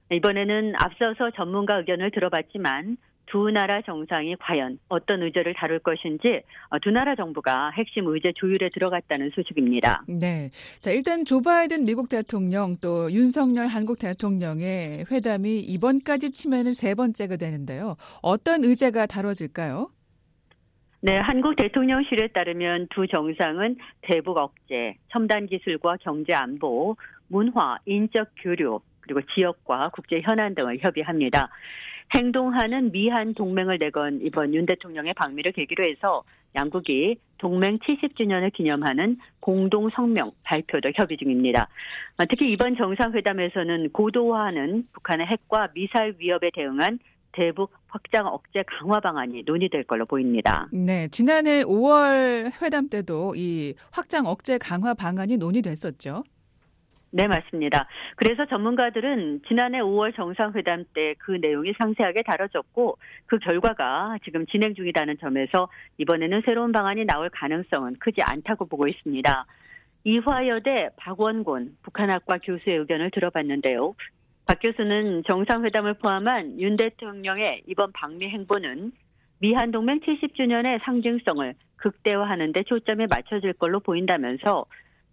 이번에는 0.10 0.74
앞서서 0.78 1.32
전문가 1.36 1.78
의견을 1.80 2.12
들어봤지만 2.12 2.96
두 3.28 3.52
나라 3.52 3.82
정상이 3.82 4.36
과연 4.38 4.80
어떤 4.90 5.22
의제를 5.22 5.54
다룰 5.54 5.80
것인지 5.80 6.42
어, 6.70 6.80
두 6.80 6.92
나라 6.92 7.16
정부가 7.16 7.72
핵심 7.72 8.08
의제 8.08 8.32
조율에 8.36 8.70
들어갔다는 8.74 9.32
소식입니다. 9.36 10.04
네. 10.08 10.50
자, 10.80 10.92
일단 10.92 11.26
조 11.26 11.42
바이든 11.42 11.86
미국 11.86 12.10
대통령 12.10 12.78
또 12.82 13.12
윤석열 13.12 13.68
한국 13.68 14.00
대통령의 14.00 15.06
회담이 15.12 15.60
이번까지 15.60 16.32
치면은 16.32 16.74
세 16.74 16.96
번째가 16.96 17.38
되는데요. 17.38 17.96
어떤 18.22 18.64
의제가 18.64 19.06
다뤄질까요? 19.06 19.90
네, 21.02 21.16
한국 21.20 21.56
대통령실에 21.56 22.30
따르면 22.30 22.88
두 22.90 23.06
정상은 23.08 23.78
대북 24.02 24.38
억제, 24.38 24.96
첨단 25.12 25.46
기술과 25.46 25.98
경제 26.02 26.34
안보, 26.34 26.96
문화, 27.28 27.78
인적 27.86 28.30
교류, 28.42 28.80
그리고 29.02 29.22
지역과 29.34 29.92
국제 29.94 30.22
현안 30.22 30.56
등을 30.56 30.80
협의합니다. 30.82 31.50
행동하는 32.14 32.92
미한 32.92 33.34
동맹을 33.34 33.80
내건 33.80 34.22
이번 34.22 34.54
윤 34.54 34.66
대통령의 34.66 35.14
방미를 35.14 35.52
계기로 35.52 35.84
해서 35.84 36.24
양국이 36.56 37.18
동맹 37.38 37.78
70주년을 37.80 38.52
기념하는 38.54 39.18
공동 39.40 39.90
성명 39.90 40.32
발표도 40.44 40.92
협의 40.96 41.18
중입니다. 41.18 41.68
특히 42.30 42.52
이번 42.52 42.76
정상회담에서는 42.76 43.92
고도화하는 43.92 44.88
북한의 44.94 45.28
핵과 45.28 45.70
미사일 45.74 46.16
위협에 46.18 46.50
대응한 46.54 47.00
대북 47.34 47.72
확장 47.88 48.26
억제 48.26 48.64
강화 48.66 49.00
방안이 49.00 49.44
논의될 49.46 49.84
걸로 49.84 50.06
보입니다. 50.06 50.68
네, 50.72 51.08
지난해 51.10 51.64
5월 51.64 52.52
회담 52.64 52.90
때도 52.90 53.34
이 53.36 53.76
확장 53.92 54.26
억제 54.26 54.58
강화 54.58 54.96
방안이 54.96 55.38
논의됐었죠. 55.38 56.24
네, 57.18 57.28
맞습니다. 57.28 57.88
그래서 58.16 58.46
전문가들은 58.46 59.42
지난해 59.48 59.80
5월 59.80 60.16
정상회담 60.16 60.86
때 60.94 61.16
그 61.18 61.32
내용이 61.32 61.74
상세하게 61.76 62.22
다뤄졌고 62.22 63.00
그 63.26 63.40
결과가 63.40 64.20
지금 64.24 64.46
진행 64.46 64.76
중이라는 64.76 65.18
점에서 65.18 65.68
이번에는 65.98 66.44
새로운 66.46 66.72
방안이 66.72 67.06
나올 67.06 67.32
가능성은 67.32 67.96
크지 67.98 68.22
않다고 68.22 68.68
보고 68.68 68.88
있습니다. 68.88 69.46
이화여대 70.04 70.90
박원곤 70.98 71.78
북한학과 71.82 72.38
교수의 72.38 72.78
의견을 72.78 73.10
들어봤는데요. 73.10 73.96
박 74.46 74.60
교수는 74.62 75.24
정상회담을 75.26 75.96
포함한 75.96 76.62
윤 76.62 76.76
대통령의 76.76 77.64
이번 77.66 77.92
방미 77.94 78.30
행보는 78.30 78.92
미한 79.40 79.72
동맹 79.72 80.02
70주년의 80.02 80.84
상징성을 80.84 81.56
극대화하는 81.78 82.52
데 82.52 82.62
초점에 82.62 83.08
맞춰질 83.10 83.54
걸로 83.54 83.80
보인다면서 83.80 84.66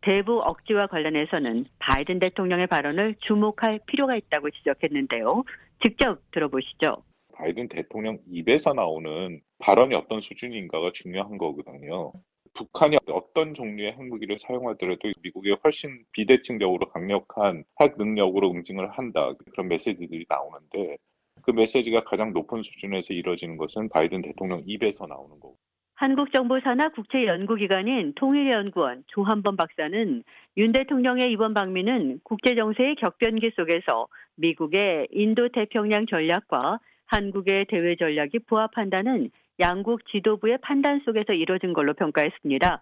대북 0.05 0.47
억지와 0.47 0.87
관련해서는 0.89 1.65
바이든 1.79 2.19
대통령의 2.19 2.67
발언을 2.67 3.15
주목할 3.21 3.81
필요가 3.87 4.15
있다고 4.15 4.51
지적했는데요. 4.51 5.45
직접 5.83 6.21
들어보시죠. 6.31 7.03
바이든 7.35 7.69
대통령 7.69 8.19
입에서 8.29 8.75
나오는 8.75 9.41
발언이 9.61 9.95
어떤 9.95 10.21
수준인가가 10.21 10.91
중요한 10.93 11.39
거거든요. 11.39 12.13
북한이 12.53 12.99
어떤 13.07 13.55
종류의 13.55 13.93
핵무기를 13.93 14.39
사용하더라도 14.41 15.11
미국이 15.23 15.57
훨씬 15.65 16.05
비대칭적으로 16.13 16.91
강력한 16.91 17.65
핵 17.81 17.97
능력으로 17.97 18.51
응징을 18.53 18.91
한다. 18.91 19.33
그런 19.53 19.69
메시지들이 19.69 20.27
나오는데 20.29 20.99
그 21.43 21.51
메시지가 21.51 22.05
가장 22.05 22.33
높은 22.35 22.63
수준에서 22.63 23.15
이루어지는 23.15 23.57
것은 23.57 23.89
바이든 23.89 24.21
대통령 24.21 24.63
입에서 24.67 25.07
나오는 25.07 25.31
거고. 25.41 25.57
한국정보산하 25.97 26.89
국제연구기관인 26.89 28.15
통일연구원 28.17 29.05
조한범 29.07 29.57
박사는 29.57 30.25
윤 30.57 30.73
대통령의 30.73 31.31
이번 31.31 31.55
방미는 31.55 32.19
국제정세의 32.25 32.97
격변기 32.97 33.53
속에서 33.55 34.09
미국의 34.37 35.09
인도태평양 35.13 36.07
전략과 36.07 36.81
한국의 37.07 37.67
대외 37.67 37.95
전략이 37.95 38.41
부합한다는 38.41 39.31
양국 39.61 40.05
지도부의 40.07 40.59
판단 40.63 41.01
속에서 41.05 41.33
이뤄진 41.33 41.73
걸로 41.73 41.95
평가했습니다. 41.95 42.81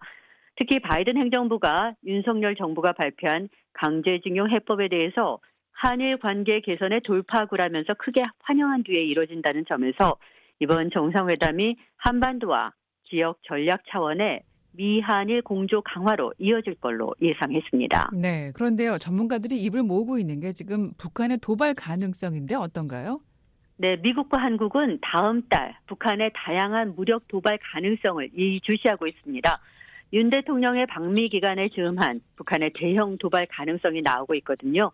특히 0.55 0.79
바이든 0.79 1.15
행정부가 1.15 1.93
윤석열 2.05 2.55
정부가 2.55 2.93
발표한 2.93 3.47
강제징용 3.73 4.49
해법에 4.49 4.87
대해서 4.87 5.39
한일 5.71 6.17
관계 6.17 6.61
개선의 6.61 7.01
돌파구라면서 7.01 7.93
크게 7.95 8.23
환영한 8.39 8.83
뒤에 8.83 9.03
이뤄진다는 9.03 9.65
점에서 9.67 10.17
이번 10.59 10.89
정상회담이 10.91 11.75
한반도와 11.97 12.71
지역 13.13 13.37
전략 13.43 13.83
차원의 13.91 14.41
미한일 14.71 15.43
공조 15.43 15.83
강화로 15.83 16.33
이어질 16.39 16.73
걸로 16.75 17.13
예상했습니다. 17.21 18.09
네. 18.15 18.51
그런데요. 18.55 18.97
전문가들이 18.97 19.61
입을 19.61 19.83
모으고 19.83 20.17
있는 20.17 20.39
게 20.39 20.51
지금 20.51 20.91
북한의 20.97 21.37
도발 21.37 21.75
가능성인데 21.75 22.55
어떤가요? 22.55 23.21
네, 23.77 23.97
미국과 23.97 24.39
한국은 24.39 24.97
다음 25.03 25.43
달 25.47 25.77
북한의 25.85 26.31
다양한 26.33 26.95
무력 26.95 27.27
도발 27.27 27.59
가능성을 27.71 28.31
이주시하고 28.35 29.05
있습니다. 29.05 29.59
윤 30.13 30.29
대통령의 30.31 30.87
방미 30.87 31.29
기간에 31.29 31.69
즈음한 31.69 32.21
북한의 32.35 32.71
대형 32.75 33.17
도발 33.19 33.47
가능성이 33.47 34.01
나오고 34.01 34.33
있거든요. 34.35 34.91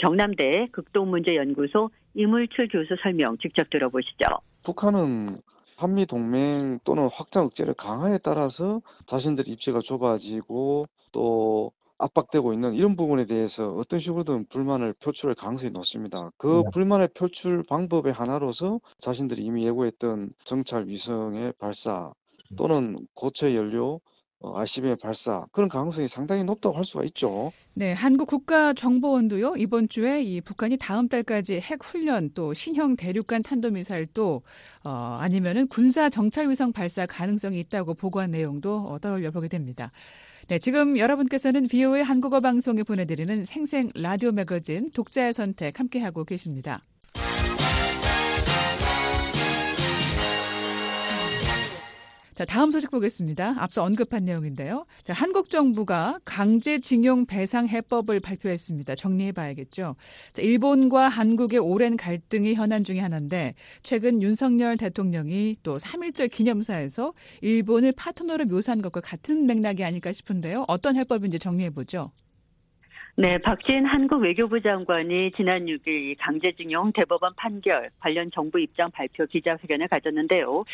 경남대 0.00 0.68
극동문제연구소 0.72 1.90
이물출 2.14 2.68
교수 2.68 2.96
설명 3.02 3.36
직접 3.38 3.68
들어보시죠. 3.70 4.26
북한은 4.64 5.38
한미 5.80 6.04
동맹 6.04 6.78
또는 6.84 7.08
확장 7.10 7.46
억제를 7.46 7.72
강화에 7.72 8.18
따라서 8.18 8.82
자신들의 9.06 9.50
입지가 9.54 9.80
좁아지고 9.80 10.84
또 11.10 11.72
압박되고 11.96 12.52
있는 12.52 12.74
이런 12.74 12.96
부분에 12.96 13.24
대해서 13.24 13.72
어떤 13.72 13.98
식으로든 13.98 14.44
불만을 14.46 14.92
표출할 14.92 15.34
가능성이 15.34 15.70
높습니다. 15.70 16.30
그 16.36 16.62
네. 16.64 16.70
불만의 16.70 17.08
표출 17.14 17.62
방법의 17.62 18.12
하나로서 18.12 18.80
자신들이 18.98 19.42
이미 19.42 19.64
예고했던 19.64 20.34
정찰 20.44 20.86
위성의 20.86 21.54
발사 21.58 22.12
또는 22.58 23.06
고체 23.14 23.56
연료 23.56 24.00
어, 24.42 24.58
RCBM의 24.58 24.96
발사 24.96 25.46
그런 25.52 25.68
가능성이 25.68 26.08
상당히 26.08 26.44
높다고 26.44 26.76
할 26.76 26.84
수가 26.84 27.04
있죠. 27.04 27.52
네, 27.74 27.92
한국 27.92 28.26
국가정보원도요 28.28 29.56
이번 29.56 29.88
주에 29.88 30.22
이 30.22 30.40
북한이 30.40 30.78
다음 30.78 31.08
달까지 31.08 31.60
핵 31.60 31.84
훈련 31.84 32.30
또 32.34 32.54
신형 32.54 32.96
대륙간 32.96 33.42
탄도미사일 33.42 34.08
또 34.14 34.42
어, 34.82 35.18
아니면은 35.20 35.68
군사 35.68 36.08
정찰 36.08 36.48
위성 36.48 36.72
발사 36.72 37.04
가능성이 37.04 37.60
있다고 37.60 37.94
보고한 37.94 38.30
내용도 38.30 38.86
어, 38.88 38.98
떠올려 38.98 39.30
보게 39.30 39.48
됩니다. 39.48 39.92
네, 40.48 40.58
지금 40.58 40.98
여러분께서는 40.98 41.68
비오의 41.68 42.02
한국어 42.02 42.40
방송에 42.40 42.82
보내드리는 42.82 43.44
생생 43.44 43.90
라디오 43.94 44.32
매거진 44.32 44.90
독자의 44.90 45.34
선택 45.34 45.78
함께하고 45.78 46.24
계십니다. 46.24 46.82
자, 52.34 52.44
다음 52.44 52.70
소식 52.70 52.90
보겠습니다. 52.90 53.56
앞서 53.58 53.82
언급한 53.82 54.24
내용인데요. 54.24 54.86
자, 55.02 55.12
한국 55.12 55.50
정부가 55.50 56.18
강제징용 56.24 57.26
배상 57.26 57.68
해법을 57.68 58.20
발표했습니다. 58.20 58.94
정리해 58.94 59.32
봐야겠죠. 59.32 59.96
자, 60.32 60.42
일본과 60.42 61.08
한국의 61.08 61.58
오랜 61.58 61.96
갈등이 61.96 62.54
현안 62.54 62.84
중의 62.84 63.02
하나인데 63.02 63.54
최근 63.82 64.22
윤석열 64.22 64.76
대통령이 64.76 65.56
또 65.62 65.78
3.1절 65.78 66.30
기념사에서 66.30 67.12
일본을 67.40 67.92
파트너로 67.92 68.46
묘사한 68.46 68.82
것과 68.82 69.00
같은 69.00 69.46
맥락이 69.46 69.84
아닐까 69.84 70.12
싶은데요. 70.12 70.64
어떤 70.68 70.96
해법인지 70.96 71.38
정리해 71.38 71.70
보죠. 71.70 72.12
네, 73.16 73.38
박진 73.38 73.84
한국 73.84 74.22
외교부 74.22 74.60
장관이 74.62 75.32
지난 75.36 75.66
6일 75.66 76.16
강제징용 76.18 76.92
대법원 76.92 77.34
판결 77.36 77.90
관련 77.98 78.30
정부 78.30 78.60
입장 78.60 78.90
발표 78.92 79.26
기자회견을 79.26 79.88
가졌는데요. 79.88 80.64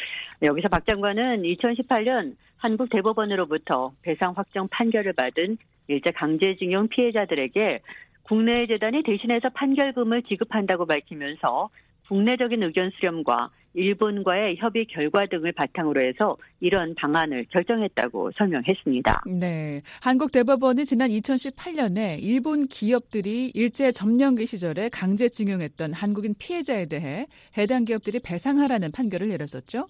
여기서 0.42 0.68
박 0.68 0.87
장관은 0.87 1.42
2018년 1.42 2.37
한국 2.59 2.90
대법원으로부터 2.90 3.92
배상 4.03 4.35
확정 4.37 4.68
판결을 4.68 5.14
받은 5.14 5.57
일제 5.88 6.11
강제징용 6.11 6.88
피해자들에게 6.88 7.81
국내 8.22 8.66
재단이 8.66 9.03
대신해서 9.03 9.49
판결금을 9.51 10.22
지급한다고 10.25 10.85
밝히면서 10.87 11.70
국내적인 12.08 12.62
의견 12.62 12.90
수렴과 12.90 13.50
일본과의 13.74 14.56
협의 14.56 14.86
결과 14.86 15.26
등을 15.26 15.52
바탕으로 15.52 16.00
해서 16.00 16.36
이런 16.60 16.94
방안을 16.94 17.44
결정했다고 17.50 18.32
설명했습니다. 18.36 19.24
네. 19.26 19.82
한국 20.00 20.32
대법원이 20.32 20.86
지난 20.86 21.10
2018년에 21.10 22.16
일본 22.20 22.66
기업들이 22.66 23.50
일제 23.54 23.92
점령기 23.92 24.46
시절에 24.46 24.88
강제 24.88 25.28
징용했던 25.28 25.92
한국인 25.92 26.34
피해자에 26.38 26.86
대해 26.86 27.26
해당 27.58 27.84
기업들이 27.84 28.18
배상하라는 28.18 28.92
판결을 28.92 29.28
내렸었죠. 29.28 29.86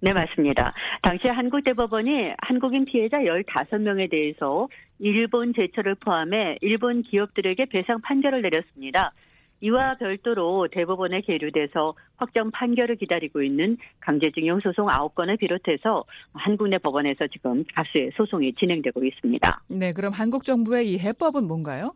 네, 0.00 0.12
맞습니다. 0.12 0.74
당시 1.02 1.26
한국 1.28 1.62
대법원이 1.64 2.32
한국인 2.38 2.84
피해자 2.84 3.18
15명에 3.18 4.10
대해서 4.10 4.68
일본 5.00 5.52
제철을 5.54 5.96
포함해 5.96 6.56
일본 6.60 7.02
기업들에게 7.02 7.66
배상 7.66 8.00
판결을 8.00 8.42
내렸습니다. 8.42 9.12
이와 9.60 9.94
별도로 9.94 10.68
대법원에 10.70 11.22
계류돼서 11.22 11.94
확정 12.16 12.50
판결을 12.50 12.96
기다리고 12.96 13.42
있는 13.42 13.76
강제징용 14.00 14.60
소송 14.60 14.86
9건을 14.86 15.38
비롯해서 15.38 16.04
한국 16.32 16.68
내 16.68 16.78
법원에서 16.78 17.26
지금 17.28 17.64
다수의 17.74 18.12
소송이 18.16 18.54
진행되고 18.54 19.04
있습니다. 19.04 19.62
네, 19.68 19.92
그럼 19.92 20.12
한국 20.12 20.44
정부의 20.44 20.92
이 20.92 20.98
해법은 20.98 21.44
뭔가요? 21.44 21.92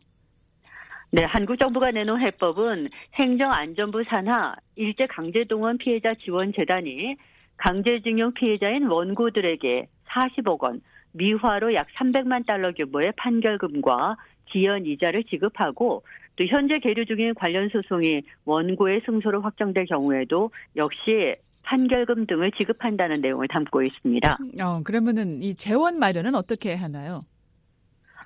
네, 1.10 1.24
한국 1.24 1.58
정부가 1.58 1.90
내놓은 1.90 2.20
해법은 2.20 2.88
행정안전부 3.14 4.04
산하 4.08 4.54
일제 4.76 5.06
강제동원 5.06 5.78
피해자 5.78 6.14
지원 6.14 6.52
재단이 6.54 7.16
강제징용 7.58 8.32
피해자인 8.32 8.86
원고들에게 8.86 9.88
40억 10.08 10.62
원, 10.62 10.80
미화로 11.12 11.74
약 11.74 11.88
300만 11.98 12.46
달러 12.46 12.72
규모의 12.72 13.12
판결금과 13.16 14.16
기연 14.46 14.86
이자를 14.86 15.24
지급하고 15.24 16.02
또 16.36 16.44
현재 16.46 16.78
계류 16.78 17.04
중인 17.04 17.34
관련 17.34 17.68
소송이 17.68 18.22
원고의 18.44 19.02
승소로 19.04 19.42
확정될 19.42 19.86
경우에도 19.86 20.50
역시 20.76 21.34
판결금 21.62 22.26
등을 22.26 22.52
지급한다는 22.52 23.20
내용을 23.20 23.48
담고 23.48 23.82
있습니다. 23.82 24.38
어, 24.62 24.82
그러면은 24.82 25.42
이 25.42 25.54
재원 25.54 25.98
마련은 25.98 26.34
어떻게 26.34 26.74
하나요? 26.74 27.22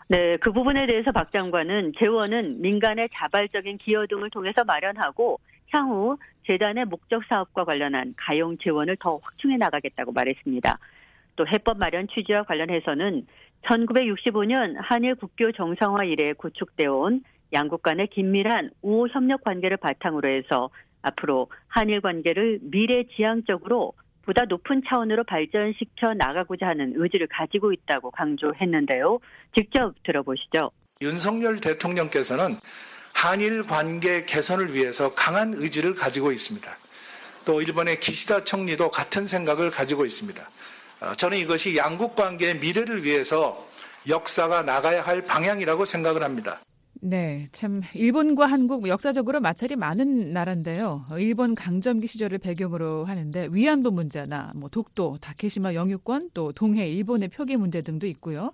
네, 0.08 0.36
그 0.36 0.52
부분에 0.52 0.86
대해서 0.86 1.10
박 1.10 1.32
장관은 1.32 1.92
재원은 1.98 2.62
민간의 2.62 3.08
자발적인 3.12 3.78
기여 3.78 4.06
등을 4.06 4.30
통해서 4.30 4.62
마련하고 4.64 5.40
향후 5.70 6.16
재단의 6.46 6.84
목적 6.84 7.24
사업과 7.28 7.64
관련한 7.64 8.14
가용 8.16 8.56
재원을 8.58 8.96
더 9.00 9.18
확충해 9.20 9.56
나가겠다고 9.56 10.12
말했습니다. 10.12 10.78
또 11.34 11.46
해법 11.46 11.78
마련 11.78 12.06
취지와 12.08 12.44
관련해서는 12.44 13.26
1965년 13.66 14.76
한일 14.78 15.16
국교 15.16 15.52
정상화 15.52 16.04
이래 16.04 16.32
구축되어 16.32 16.92
온 16.92 17.22
양국 17.52 17.82
간의 17.82 18.08
긴밀한 18.08 18.70
우호 18.82 19.08
협력 19.08 19.44
관계를 19.44 19.76
바탕으로 19.76 20.28
해서 20.28 20.70
앞으로 21.02 21.48
한일 21.68 22.00
관계를 22.00 22.58
미래 22.62 23.04
지향적으로 23.16 23.92
보다 24.22 24.44
높은 24.44 24.82
차원으로 24.88 25.22
발전시켜 25.24 26.14
나가고자 26.14 26.66
하는 26.66 26.94
의지를 26.96 27.28
가지고 27.28 27.72
있다고 27.72 28.10
강조했는데요. 28.10 29.20
직접 29.56 29.94
들어보시죠. 30.02 30.72
윤석열 31.00 31.60
대통령께서는 31.60 32.56
한일 33.14 33.62
관계 33.62 34.24
개선을 34.24 34.74
위해서 34.74 35.14
강한 35.14 35.54
의지를 35.54 35.94
가지고 35.94 36.32
있습니다. 36.32 36.68
또 37.46 37.62
일본의 37.62 38.00
기시다 38.00 38.42
총리도 38.42 38.90
같은 38.90 39.26
생각을 39.26 39.70
가지고 39.70 40.04
있습니다. 40.04 40.42
어, 41.00 41.12
저는 41.12 41.38
이것이 41.38 41.76
양국 41.76 42.16
관계의 42.16 42.58
미래를 42.58 43.04
위해서 43.04 43.56
역사가 44.08 44.62
나가야 44.62 45.02
할 45.02 45.22
방향이라고 45.22 45.84
생각을 45.84 46.22
합니다. 46.22 46.58
네, 47.02 47.46
참 47.52 47.82
일본과 47.94 48.46
한국 48.46 48.88
역사적으로 48.88 49.40
마찰이 49.40 49.76
많은 49.76 50.32
나라인데요. 50.32 51.04
일본 51.18 51.54
강점기 51.54 52.06
시절을 52.06 52.38
배경으로 52.38 53.04
하는데 53.04 53.48
위안부 53.52 53.92
문제나 53.92 54.52
뭐 54.56 54.70
독도, 54.70 55.18
다케시마 55.20 55.74
영유권, 55.74 56.30
또 56.32 56.52
동해 56.52 56.88
일본의 56.88 57.28
표기 57.28 57.56
문제 57.56 57.82
등도 57.82 58.06
있고요. 58.06 58.52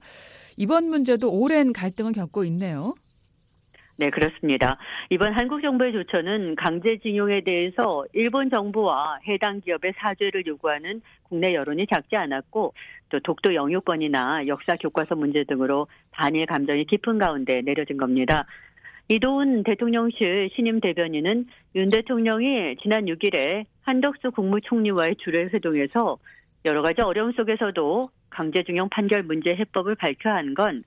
이번 0.56 0.88
문제도 0.88 1.30
오랜 1.30 1.72
갈등을 1.72 2.12
겪고 2.12 2.44
있네요. 2.44 2.94
네, 3.96 4.10
그렇습니다. 4.10 4.78
이번 5.10 5.32
한국 5.32 5.62
정부의 5.62 5.92
조처는 5.92 6.56
강제징용에 6.56 7.42
대해서 7.44 8.04
일본 8.12 8.50
정부와 8.50 9.18
해당 9.28 9.60
기업의 9.60 9.94
사죄를 9.96 10.44
요구하는 10.46 11.00
국내 11.32 11.54
여론이 11.54 11.86
작지 11.86 12.14
않았고 12.14 12.74
또 13.08 13.20
독도 13.20 13.54
영유권이나 13.54 14.46
역사 14.48 14.76
교과서 14.76 15.14
문제 15.14 15.44
등으로 15.44 15.86
반일 16.10 16.44
감정이 16.44 16.84
깊은 16.84 17.16
가운데 17.18 17.62
내려진 17.62 17.96
겁니다. 17.96 18.44
이도훈 19.08 19.62
대통령실 19.62 20.50
신임 20.54 20.80
대변인은 20.80 21.46
윤 21.74 21.90
대통령이 21.90 22.76
지난 22.82 23.06
6일에 23.06 23.64
한덕수 23.80 24.32
국무총리와의 24.32 25.16
주례 25.24 25.44
회동에서 25.44 26.18
여러 26.66 26.82
가지 26.82 27.00
어려움 27.00 27.32
속에서도 27.32 28.10
강제징용 28.28 28.90
판결 28.90 29.22
문제 29.22 29.54
해법을 29.56 29.94
발표한 29.94 30.52
건 30.52 30.84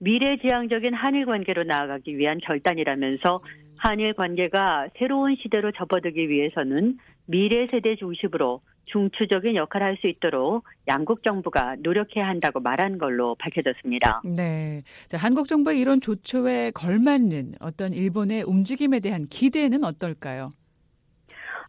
미래지향적인 0.00 0.92
한일 0.92 1.24
관계로 1.24 1.64
나아가기 1.64 2.18
위한 2.18 2.36
결단이라면서 2.44 3.40
한일 3.78 4.12
관계가 4.12 4.88
새로운 4.98 5.36
시대로 5.36 5.72
접어들기 5.72 6.28
위해서는 6.28 6.98
미래 7.26 7.66
세대 7.68 7.96
중심으로 7.96 8.60
중추적인 8.86 9.56
역할을 9.56 9.86
할 9.86 9.96
수 9.96 10.08
있도록 10.08 10.64
양국 10.88 11.22
정부가 11.22 11.76
노력해야 11.78 12.28
한다고 12.28 12.60
말한 12.60 12.98
걸로 12.98 13.34
밝혀졌습니다. 13.36 14.20
네. 14.24 14.82
자, 15.08 15.16
한국 15.16 15.48
정부의 15.48 15.80
이런 15.80 16.02
조처에 16.02 16.70
걸맞는 16.72 17.54
어떤 17.60 17.94
일본의 17.94 18.42
움직임에 18.42 19.00
대한 19.00 19.26
기대는 19.26 19.84
어떨까요? 19.84 20.50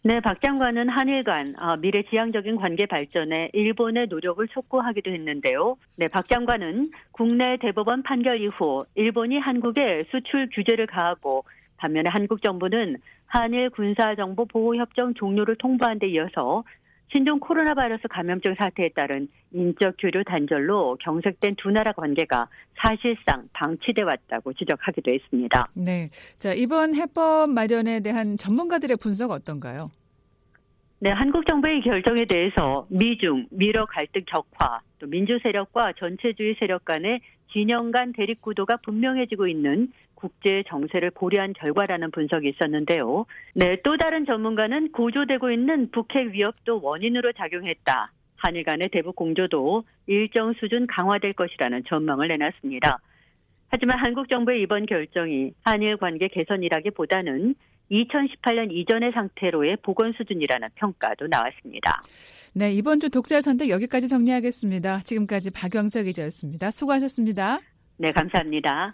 네, 0.03 0.19
박 0.19 0.41
장관은 0.41 0.89
한일 0.89 1.23
간 1.23 1.56
아, 1.58 1.75
미래 1.75 2.03
지향적인 2.03 2.58
관계 2.58 2.86
발전에 2.86 3.49
일본의 3.53 4.08
노력을 4.08 4.45
촉구하기도 4.47 5.10
했는데요. 5.12 5.75
네, 5.95 6.08
박 6.08 6.30
장관은 6.30 6.91
국내 7.12 7.58
대법원 7.58 8.03
판결 8.03 8.41
이후 8.41 8.86
일본이 8.95 9.38
한국에 9.39 10.06
수출 10.12 10.49
규제를 10.53 10.86
가하고 10.88 11.43
반면에 11.77 12.10
한국 12.10 12.41
정부는 12.41 12.97
한일 13.25 13.69
군사정보 13.71 14.45
보호협정 14.45 15.13
종료를 15.13 15.56
통보한 15.58 15.99
데 15.99 16.08
이어서 16.10 16.63
신종 17.12 17.39
코로나 17.39 17.74
바이러스 17.74 18.04
감염증 18.10 18.56
사태에 18.56 18.89
따른 18.89 19.30
인적 19.52 19.96
교류 19.98 20.24
단절로 20.26 20.98
경색된 21.00 21.56
두 21.56 21.72
나라 21.72 21.93
관계가 21.93 22.50
사실상 22.76 23.48
방치돼 23.54 24.02
왔다고 24.02 24.54
지적하기도 24.54 25.12
했습니다. 25.12 25.67
네. 25.74 26.10
자, 26.38 26.54
이번 26.54 26.96
해법 26.96 27.50
마련에 27.50 28.02
대한 28.02 28.38
전문가들의 28.38 28.98
분석 28.98 29.32
어떤가요? 29.32 29.89
네, 31.00 31.12
한국 31.12 31.46
정부의 31.48 31.82
결정에 31.82 32.26
대해서 32.26 32.88
미중, 32.89 33.48
미러 33.52 33.86
갈등 33.86 34.24
격화, 34.26 34.82
또 35.00 35.08
민주 35.08 35.39
세력과 35.43 35.93
전체주의 36.00 36.56
세력 36.60 36.86
간의 36.86 37.22
진영 37.54 37.91
간 37.91 38.12
대립 38.13 38.41
구도가 38.41 38.78
분명해지고 38.78 39.48
있는 39.48 39.91
국제 40.17 40.63
정세를 40.67 41.12
고려한 41.12 41.53
결과라는 41.53 42.12
분석이 42.12 42.49
있었는데요. 42.49 43.25
네, 43.53 43.77
또 43.84 43.97
다른 43.97 44.25
전문가는 44.25 44.91
고조되고 44.91 45.51
있는 45.51 45.91
북핵 45.91 46.32
위협도 46.32 46.82
원인으로 46.82 47.32
작용했다. 47.34 48.12
한일 48.36 48.63
간의 48.63 48.89
대북 48.91 49.15
공조도 49.15 49.84
일정 50.08 50.53
수준 50.53 50.88
강화될 50.88 51.34
것이라는 51.34 51.84
전망을 51.88 52.27
내놨습니다. 52.27 52.99
하지만 53.69 53.99
한국 53.99 54.30
정부의 54.30 54.62
이번 54.62 54.86
결정이 54.86 55.51
한일 55.63 55.97
관계 55.97 56.27
개선이라기보다는 56.27 57.56
2018년 57.91 58.71
이전의 58.71 59.12
상태로의 59.13 59.77
복원 59.82 60.13
수준이라는 60.13 60.69
평가도 60.75 61.27
나왔습니다. 61.27 62.01
네, 62.53 62.71
이번 62.73 62.99
주 62.99 63.10
독자 63.10 63.39
선택 63.41 63.69
여기까지 63.69 64.08
정리하겠습니다. 64.08 65.01
지금까지 65.01 65.51
박영석 65.51 66.03
기자였습니다. 66.06 66.71
수고하셨습니다. 66.71 67.60
네, 67.97 68.12
감사합니다. 68.12 68.93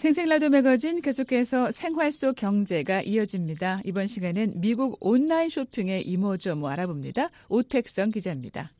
생생라디오 0.00 0.48
매거진 0.48 1.02
계속해서 1.02 1.72
생활 1.72 2.10
속 2.10 2.34
경제가 2.36 3.02
이어집니다. 3.02 3.82
이번 3.84 4.06
시간은 4.06 4.54
미국 4.58 4.96
온라인 4.98 5.50
쇼핑의 5.50 6.06
이모저모 6.06 6.68
알아봅니다. 6.68 7.28
오택성 7.50 8.10
기자입니다. 8.10 8.72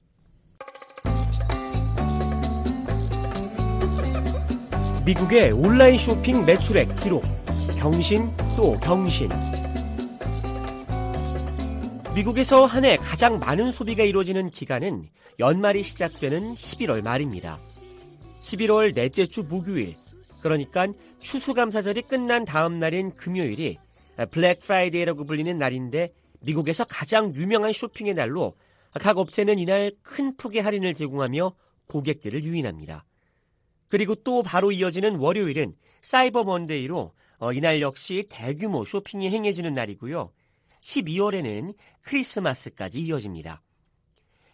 미국의 5.05 5.53
온라인 5.53 5.99
쇼핑 5.99 6.47
매출액 6.47 6.89
기록. 7.01 7.23
경신 7.79 8.31
또 8.57 8.81
경신. 8.81 9.29
미국에서 12.15 12.65
한 12.65 12.87
해 12.87 12.97
가장 12.97 13.39
많은 13.39 13.73
소비가 13.73 14.05
이루어지는 14.05 14.49
기간은 14.49 15.05
연말이 15.39 15.83
시작되는 15.83 16.55
11월 16.55 17.03
말입니다. 17.03 17.59
11월 18.41 18.95
넷째 18.95 19.27
주 19.27 19.43
목요일, 19.43 19.97
그러니까 20.41 20.89
추수감사절이 21.21 22.03
끝난 22.03 22.45
다음 22.45 22.79
날인 22.79 23.15
금요일이 23.15 23.79
블랙 24.31 24.61
프라이데이라고 24.61 25.25
불리는 25.25 25.57
날인데 25.59 26.13
미국에서 26.41 26.85
가장 26.85 27.35
유명한 27.35 27.73
쇼핑의 27.73 28.15
날로 28.15 28.55
각 28.95 29.19
업체는 29.19 29.59
이날 29.59 29.93
큰 30.03 30.37
폭의 30.37 30.63
할인을 30.63 30.95
제공하며 30.95 31.55
고객들을 31.87 32.43
유인합니다. 32.43 33.05
그리고 33.89 34.15
또 34.15 34.43
바로 34.43 34.73
이어지는 34.73 35.17
월요일은 35.17 35.75
사이버 36.01 36.45
먼데이로 36.45 37.13
어, 37.39 37.53
이날 37.53 37.81
역시 37.81 38.27
대규모 38.31 38.85
쇼핑이 38.85 39.31
행해지는 39.31 39.75
날이고요. 39.75 40.33
12월에는 40.83 41.75
크리스마스까지 42.03 43.01
이어집니다. 43.01 43.63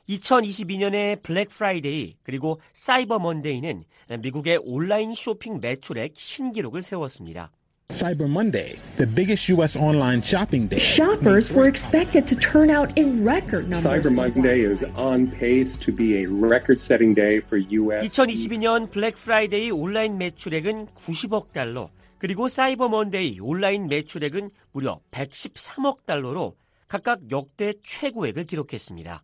2022년의 0.09 1.23
블랙 1.23 1.49
프라이데이 1.49 2.17
그리고 2.23 2.61
사이버 2.73 3.19
먼데이는 3.19 3.85
미국의 4.21 4.61
온라인 4.63 5.15
쇼핑 5.15 5.61
매출액 5.61 6.13
신기록을 6.17 6.83
세웠습니다. 6.83 7.51
Cyber 7.89 8.29
Monday, 8.29 8.81
the 8.97 9.07
biggest 9.07 9.49
U.S. 9.53 9.79
online 9.79 10.21
shopping 10.21 10.69
day. 10.69 10.81
Shoppers 10.81 11.53
were 11.53 11.69
expected 11.69 12.27
to 12.27 12.35
turn 12.35 12.69
out 12.69 12.91
in 12.99 13.25
record 13.25 13.69
numbers. 13.71 13.85
Cyber 13.85 14.13
Monday 14.13 14.67
is 14.67 14.85
on 14.97 15.31
pace 15.31 15.79
to 15.79 15.95
be 15.95 16.25
a 16.25 16.27
record-setting 16.27 17.15
day 17.15 17.39
for 17.39 17.63
U.S. 17.71 18.05
2022년 18.09 18.91
블랙 18.91 19.15
프라이데이 19.15 19.71
온라인 19.71 20.19
매출액은 20.19 20.87
90억 20.97 21.53
달러, 21.53 21.91
그리고 22.19 22.49
사이버 22.49 22.89
먼데이 22.89 23.39
온라인 23.39 23.87
매출액은 23.87 24.51
무려 24.73 24.99
113억 25.13 26.05
달러로 26.05 26.57
각각 26.89 27.31
역대 27.31 27.75
최고액을 27.85 28.47
기록했습니다. 28.47 29.23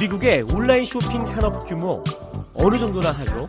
미국의 0.00 0.42
온라인 0.42 0.84
쇼핑 0.84 1.24
산업 1.24 1.66
규모 1.66 2.02
어느 2.54 2.78
정도나 2.78 3.10
하죠? 3.10 3.48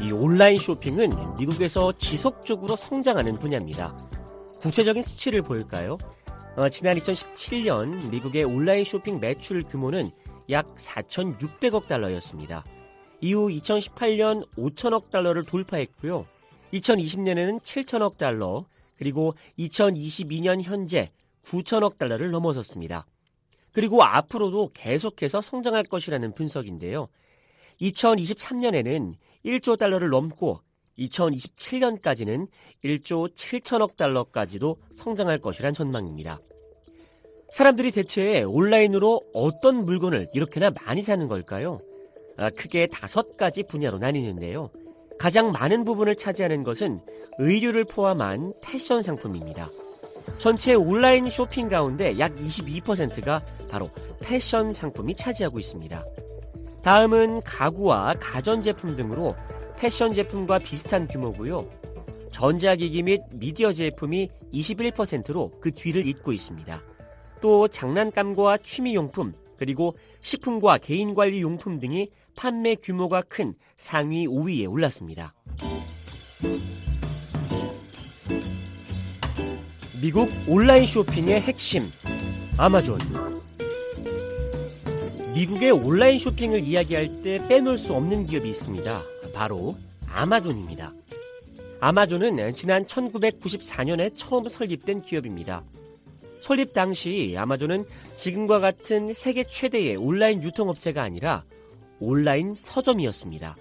이 0.00 0.12
온라인 0.12 0.58
쇼핑은 0.58 1.36
미국에서 1.38 1.92
지속적으로 1.92 2.76
성장하는 2.76 3.38
분야입니다. 3.38 3.96
구체적인 4.60 5.02
수치를 5.02 5.42
볼까요? 5.42 5.98
어, 6.56 6.68
지난 6.68 6.96
2017년 6.96 8.10
미국의 8.10 8.44
온라인 8.44 8.84
쇼핑 8.84 9.20
매출 9.20 9.62
규모는 9.62 10.10
약 10.50 10.74
4,600억 10.76 11.86
달러였습니다. 11.86 12.64
이후 13.20 13.48
2018년 13.48 14.46
5천억 14.56 15.10
달러를 15.10 15.44
돌파했고요. 15.44 16.26
2020년에는 16.72 17.60
7천억 17.60 18.18
달러, 18.18 18.64
그리고 18.96 19.34
2022년 19.58 20.62
현재 20.62 21.10
9천억 21.44 21.98
달러를 21.98 22.30
넘어섰습니다. 22.30 23.06
그리고 23.72 24.02
앞으로도 24.04 24.70
계속해서 24.72 25.40
성장할 25.40 25.84
것이라는 25.84 26.32
분석인데요. 26.34 27.08
2023년에는 27.80 29.14
1조 29.44 29.76
달러를 29.76 30.10
넘고 30.10 30.60
2027년까지는 30.98 32.46
1조 32.84 33.34
7천억 33.34 33.96
달러까지도 33.96 34.76
성장할 34.94 35.38
것이란 35.38 35.74
전망입니다. 35.74 36.38
사람들이 37.50 37.90
대체 37.90 38.42
온라인으로 38.42 39.22
어떤 39.32 39.84
물건을 39.84 40.28
이렇게나 40.34 40.70
많이 40.84 41.02
사는 41.02 41.26
걸까요? 41.28 41.80
아, 42.36 42.50
크게 42.50 42.88
다섯 42.88 43.36
가지 43.36 43.62
분야로 43.62 43.98
나뉘는데요. 43.98 44.70
가장 45.24 45.52
많은 45.52 45.86
부분을 45.86 46.16
차지하는 46.16 46.64
것은 46.64 47.00
의류를 47.38 47.84
포함한 47.84 48.52
패션 48.60 49.00
상품입니다. 49.00 49.70
전체 50.36 50.74
온라인 50.74 51.30
쇼핑 51.30 51.70
가운데 51.70 52.18
약 52.18 52.34
22%가 52.34 53.42
바로 53.70 53.88
패션 54.20 54.74
상품이 54.74 55.16
차지하고 55.16 55.58
있습니다. 55.58 56.04
다음은 56.82 57.40
가구와 57.40 58.16
가전제품 58.20 58.96
등으로 58.96 59.34
패션 59.78 60.12
제품과 60.12 60.58
비슷한 60.58 61.08
규모고요. 61.08 61.70
전자기기 62.30 63.02
및 63.04 63.22
미디어 63.32 63.72
제품이 63.72 64.28
21%로 64.52 65.52
그 65.58 65.70
뒤를 65.70 66.06
잇고 66.06 66.32
있습니다. 66.32 66.82
또 67.40 67.66
장난감과 67.68 68.58
취미용품, 68.62 69.32
그리고 69.56 69.96
식품과 70.20 70.76
개인관리 70.78 71.40
용품 71.40 71.78
등이 71.78 72.10
판매 72.36 72.74
규모가 72.74 73.22
큰 73.22 73.54
상위 73.76 74.26
5위에 74.26 74.70
올랐습니다. 74.70 75.34
미국 80.00 80.28
온라인 80.46 80.84
쇼핑의 80.86 81.40
핵심, 81.40 81.84
아마존. 82.58 82.98
미국의 85.34 85.70
온라인 85.70 86.18
쇼핑을 86.18 86.60
이야기할 86.60 87.22
때 87.22 87.44
빼놓을 87.48 87.78
수 87.78 87.94
없는 87.94 88.26
기업이 88.26 88.48
있습니다. 88.50 89.02
바로 89.32 89.76
아마존입니다. 90.06 90.92
아마존은 91.80 92.54
지난 92.54 92.84
1994년에 92.84 94.12
처음 94.16 94.48
설립된 94.48 95.02
기업입니다. 95.02 95.64
설립 96.38 96.72
당시 96.72 97.34
아마존은 97.36 97.86
지금과 98.14 98.60
같은 98.60 99.14
세계 99.14 99.44
최대의 99.44 99.96
온라인 99.96 100.42
유통업체가 100.42 101.02
아니라 101.02 101.44
온라인 102.00 102.54
서점이었습니다. 102.54 103.56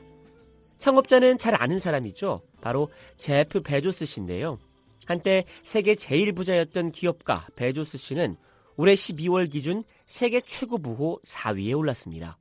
창업자는 0.78 1.38
잘 1.38 1.56
아는 1.62 1.80
사람이죠. 1.80 2.42
바로 2.62 2.90
제프 3.18 3.62
베조스 3.62 4.06
씨인데요. 4.06 4.60
한때 5.06 5.46
세계 5.64 5.96
제일 5.96 6.34
부자였던 6.34 6.92
기업가 6.92 7.48
베조스 7.56 7.98
씨는 7.98 8.36
올해 8.76 8.94
12월 8.94 9.52
기준 9.52 9.84
세계 10.06 10.42
최고 10.42 10.78
부호 10.78 11.20
4위에 11.26 11.78
올랐습니다. 11.78 12.38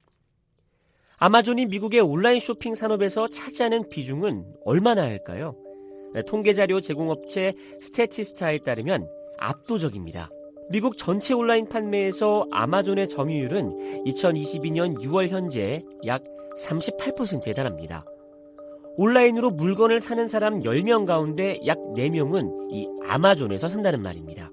아마존이 1.19 1.67
미국의 1.67 2.01
온라인 2.01 2.41
쇼핑 2.41 2.75
산업에서 2.75 3.29
차지하는 3.29 3.89
비중은 3.89 4.57
얼마나 4.65 5.03
할까요? 5.03 5.57
통계자료 6.27 6.81
제공업체 6.81 7.55
스태티스타에 7.81 8.59
따르면 8.59 9.09
압도적입니다. 9.39 10.31
미국 10.73 10.97
전체 10.97 11.35
온라인 11.35 11.69
판매에서 11.69 12.47
아마존의 12.51 13.11
점유율은 13.11 14.05
2022년 14.07 14.99
6월 15.03 15.29
현재 15.29 15.85
약 16.07 16.25
38%에 16.65 17.53
달합니다. 17.53 18.07
온라인으로 18.97 19.51
물건을 19.51 20.01
사는 20.01 20.27
사람 20.29 20.61
10명 20.61 21.05
가운데 21.05 21.61
약 21.67 21.77
4명은 21.95 22.73
이 22.73 22.89
아마존에서 23.07 23.69
산다는 23.69 24.01
말입니다. 24.01 24.51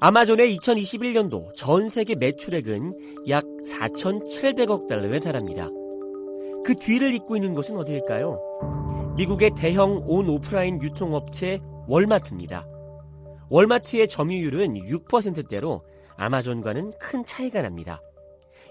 아마존의 0.00 0.56
2021년도 0.56 1.54
전 1.54 1.88
세계 1.88 2.16
매출액은 2.16 3.26
약 3.28 3.44
4,700억 3.44 4.88
달러에 4.88 5.20
달합니다. 5.20 5.68
그 6.64 6.74
뒤를 6.74 7.14
잇고 7.14 7.36
있는 7.36 7.54
곳은 7.54 7.76
어디일까요? 7.76 9.14
미국의 9.16 9.52
대형 9.56 10.02
온 10.04 10.28
오프라인 10.28 10.82
유통업체 10.82 11.60
월마트입니다. 11.86 12.71
월마트의 13.52 14.08
점유율은 14.08 14.86
6%대로 14.86 15.82
아마존과는 16.16 16.94
큰 16.98 17.26
차이가 17.26 17.60
납니다. 17.60 18.00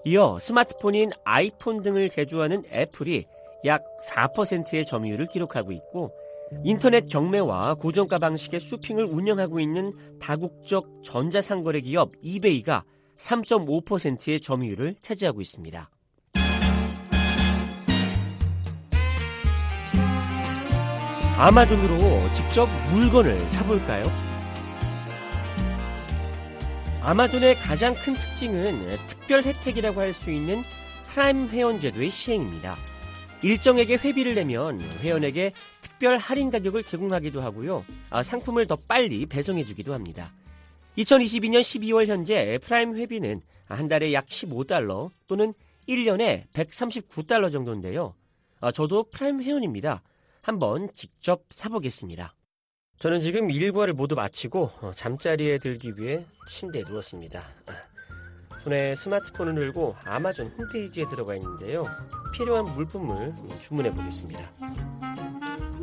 이어 0.06 0.40
스마트폰인 0.40 1.12
아이폰 1.24 1.84
등을 1.84 2.10
제조하는 2.10 2.64
애플이 2.72 3.26
약 3.66 3.84
4%의 4.08 4.88
점유율을 4.88 5.28
기록하고 5.28 5.72
있고 5.72 6.12
인터넷 6.64 7.06
경매와 7.06 7.76
고정가 7.76 8.18
방식의 8.18 8.60
쇼핑을 8.60 9.06
운영하고 9.06 9.60
있는 9.60 9.94
다국적 10.20 11.04
전자상거래 11.04 11.82
기업 11.82 12.14
이베이가 12.24 12.84
3.5%의 13.20 14.42
점유율을 14.42 14.96
차지하고 15.00 15.42
있습니다. 15.42 15.92
아마존으로 21.38 22.34
직접 22.34 22.68
물건을 22.92 23.40
사볼까요? 23.50 24.31
아마존의 27.04 27.56
가장 27.56 27.96
큰 27.96 28.14
특징은 28.14 28.96
특별 29.08 29.42
혜택이라고 29.42 30.00
할 30.00 30.14
수 30.14 30.30
있는 30.30 30.62
프라임 31.08 31.48
회원 31.48 31.80
제도의 31.80 32.12
시행입니다. 32.12 32.78
일정액의 33.42 33.96
회비를 33.96 34.36
내면 34.36 34.80
회원에게 35.00 35.52
특별 35.82 36.20
할인 36.20 36.52
가격을 36.52 36.84
제공하기도 36.84 37.42
하고요. 37.42 37.84
아, 38.12 38.22
상품을 38.22 38.68
더 38.68 38.76
빨리 38.88 39.26
배송해 39.26 39.66
주기도 39.66 39.96
합니다. 39.96 40.32
2022년 41.00 41.62
12월 41.62 42.06
현재 42.06 42.60
프라임 42.62 42.96
회비는 42.96 43.42
한 43.66 43.88
달에 43.88 44.14
약 44.14 44.28
15달러 44.28 45.10
또는 45.28 45.56
1년에 45.90 46.48
139달러 46.54 47.52
정도인데요. 47.52 48.14
아, 48.60 48.72
저도 48.72 49.06
프라임 49.10 49.42
회원입니다. 49.42 50.04
한번 50.44 50.90
직접 50.94 51.46
사보겠습니다. 51.50 52.36
저는 53.02 53.20
지금 53.20 53.50
일과를 53.50 53.94
모두 53.96 54.14
마치고 54.14 54.72
어, 54.82 54.92
잠자리에 54.94 55.58
들기 55.58 55.92
위해 55.98 56.24
침대에 56.48 56.84
누웠습니다. 56.88 57.42
아, 57.66 57.74
손에 58.60 58.94
스마트폰을 58.94 59.56
들고 59.56 59.96
아마존 60.06 60.50
홈페이지에 60.56 61.10
들어가 61.10 61.34
있는데요. 61.34 61.84
필요한 62.32 62.66
물품을 62.76 63.34
주문해 63.60 63.90
보겠습니다. 63.90 64.52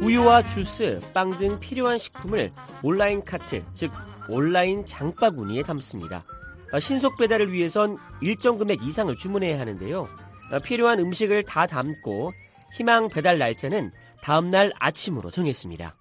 우유와 0.00 0.44
주스, 0.44 1.00
빵 1.12 1.37
등 1.38 1.59
필요한 1.59 1.98
식품을 1.98 2.52
온라인 2.85 3.24
카트, 3.24 3.64
즉 3.74 3.90
온라인 4.28 4.87
장바구니에 4.87 5.64
담습니다. 5.64 6.24
아, 6.70 6.78
신속 6.78 7.18
배달을 7.18 7.52
위해선 7.52 7.98
일정 8.20 8.59
금액 8.59 8.81
이상을 8.81 9.16
주문해야 9.16 9.59
하는데요. 9.59 10.07
아, 10.52 10.61
필요한 10.61 11.00
음식을 11.00 11.42
다 11.42 11.66
담고 11.66 12.33
희망 12.76 13.09
배달 13.09 13.38
날짜는 13.38 13.90
다음날 14.22 14.72
아침으로 14.78 15.33
정했습니다. 15.33 15.97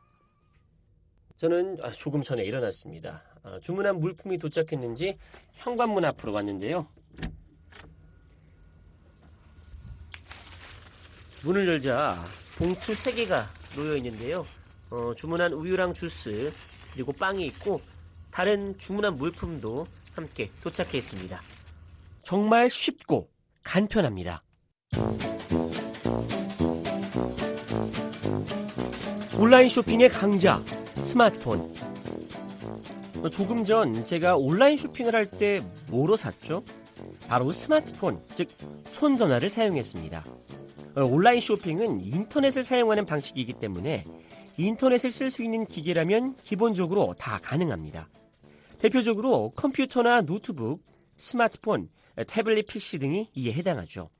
저는 1.38 1.78
아, 1.84 1.92
조금 1.92 2.24
전에 2.24 2.44
일어났습니다. 2.44 3.22
아, 3.44 3.60
주문한 3.62 4.00
물품이 4.00 4.40
도착했는지 4.40 5.18
현관문 5.54 6.04
앞으로 6.06 6.34
왔는데요. 6.34 6.88
문을 11.44 11.68
열자 11.68 12.18
봉투 12.58 12.94
3개가 12.94 13.46
놓여 13.76 13.96
있는데요. 13.98 14.46
어, 14.90 15.14
주문한 15.16 15.54
우유랑 15.54 15.94
주스 15.94 16.52
그리고 16.94 17.14
빵이 17.14 17.46
있고 17.46 17.82
다른 18.32 18.78
주문한 18.80 19.18
물품도 19.18 19.86
함께 20.14 20.50
도착했습니다. 20.64 21.40
정말 22.24 22.70
쉽고 22.70 23.30
간편합니다. 23.64 24.44
온라인 29.38 29.70
쇼핑의 29.70 30.10
강자 30.10 30.60
스마트폰 31.18 31.74
조금 33.32 33.66
전 33.66 34.06
제가 34.06 34.38
온라인 34.38 34.78
쇼핑을 34.78 35.16
할 35.16 35.26
때 35.26 35.62
뭐로 35.90 36.16
샀죠? 36.16 36.64
바로 37.28 37.52
스마트폰, 37.52 38.22
즉 38.36 38.48
손전화를 38.86 39.50
사용했습니다. 39.50 40.24
어, 40.96 41.04
온라인 41.04 41.42
쇼핑은 41.42 42.02
인터넷을 42.02 42.64
사용하는 42.64 43.08
방식이기 43.08 43.54
때문에 43.54 44.06
인터넷을 44.58 45.10
쓸 45.10 45.32
수 45.32 45.42
있는 45.42 45.66
기계라면 45.66 46.36
기본적으로 46.44 47.16
다 47.18 47.40
가능합니다. 47.42 48.08
대표적으로 48.78 49.50
컴퓨터나 49.56 50.22
노트북, 50.22 50.84
스마트폰, 51.18 51.90
태블릿 52.28 52.68
PC 52.68 53.00
등이 53.00 53.32
이에 53.34 53.54
해당하죠. 53.54 54.12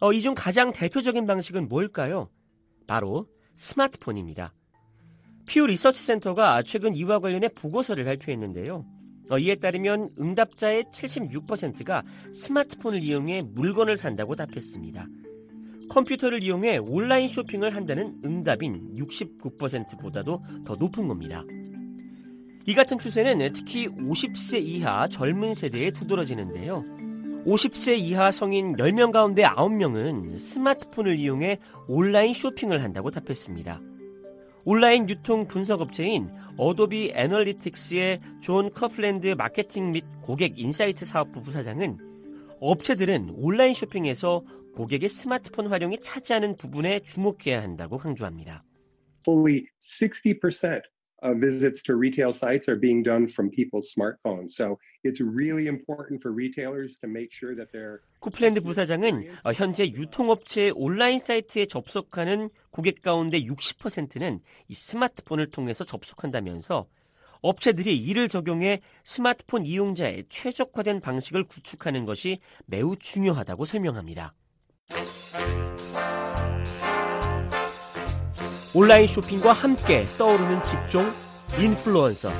어, 0.00 0.10
이 0.14 0.22
중 0.22 0.32
가장 0.34 0.72
대표적인 0.72 1.26
방식은 1.26 1.68
뭘까요? 1.68 2.30
바로 2.86 3.28
스마트폰입니다. 3.56 4.54
퓨 5.46 5.66
리서치 5.66 6.02
센터가 6.02 6.62
최근 6.62 6.94
이와 6.94 7.20
관련해 7.20 7.48
보고서를 7.48 8.04
발표했는데요. 8.04 8.84
어, 9.30 9.38
이에 9.38 9.54
따르면 9.54 10.10
응답자의 10.20 10.84
76%가 10.84 12.02
스마트폰을 12.32 13.02
이용해 13.02 13.42
물건을 13.54 13.96
산다고 13.96 14.36
답했습니다. 14.36 15.06
컴퓨터를 15.88 16.42
이용해 16.42 16.78
온라인 16.78 17.28
쇼핑을 17.28 17.74
한다는 17.74 18.16
응답인 18.24 18.94
69%보다도 18.96 20.42
더 20.64 20.76
높은 20.76 21.08
겁니다. 21.08 21.44
이 22.66 22.74
같은 22.74 22.98
추세는 22.98 23.52
특히 23.52 23.86
50세 23.88 24.62
이하 24.62 25.06
젊은 25.08 25.52
세대에 25.54 25.90
두드러지는데요. 25.90 26.84
50세 27.46 27.98
이하 27.98 28.30
성인 28.30 28.74
10명 28.76 29.12
가운데 29.12 29.42
9명은 29.42 30.38
스마트폰을 30.38 31.18
이용해 31.18 31.58
온라인 31.88 32.32
쇼핑을 32.32 32.82
한다고 32.82 33.10
답했습니다. 33.10 33.80
온라인 34.66 35.08
유통 35.08 35.46
분석 35.46 35.82
업체인 35.82 36.30
어도비 36.56 37.12
애널리틱스의 37.14 38.20
존 38.40 38.70
코플랜드 38.70 39.26
마케팅 39.28 39.92
및 39.92 40.04
고객 40.22 40.58
인사이트 40.58 41.04
사업부 41.04 41.42
부사장은 41.42 41.98
업체들은 42.60 43.34
온라인 43.36 43.74
쇼핑에서 43.74 44.42
고객의 44.74 45.08
스마트폰 45.08 45.66
활용이 45.66 46.00
차지하는 46.00 46.56
부분에 46.56 47.00
주목해야 47.00 47.62
한다고 47.62 47.98
강조합니다. 47.98 48.64
Fully 49.26 49.66
60% 49.80 50.82
of 51.24 51.40
visits 51.40 51.82
to 51.82 51.96
retail 51.96 52.32
sites 52.32 52.68
are 52.68 52.76
being 52.76 53.02
done 53.02 53.26
from 53.26 53.50
people's 53.50 53.92
smartphones. 53.92 54.50
So 54.50 54.78
it's 55.02 55.20
really 55.20 55.66
important 55.66 56.20
for 56.22 56.30
retailers 56.30 56.98
to 57.00 57.08
make 57.08 57.32
sure 57.32 57.56
that 57.56 57.72
they're 57.72 58.00
코플랜드 58.20 58.60
부사장은 58.60 59.28
현재 59.54 59.86
유통업체 59.86 60.72
온라인 60.74 61.18
사이트에 61.18 61.66
접속하는 61.66 62.50
고객 62.70 63.02
가운데 63.02 63.42
60%는 63.42 64.40
이 64.68 64.74
스마트폰을 64.74 65.50
통해서 65.50 65.84
접속한다면서 65.84 66.86
업체들이 67.42 67.96
이를 67.96 68.28
적용해 68.28 68.80
스마트폰 69.02 69.64
이용자의 69.64 70.24
최적화된 70.30 71.00
방식을 71.00 71.44
구축하는 71.44 72.06
것이 72.06 72.38
매우 72.64 72.96
중요하다고 72.96 73.66
설명합니다. 73.66 74.34
온라인 78.76 79.06
쇼핑과 79.06 79.52
함께 79.52 80.04
떠오르는 80.18 80.64
직종 80.64 81.08
인플루언서. 81.60 82.32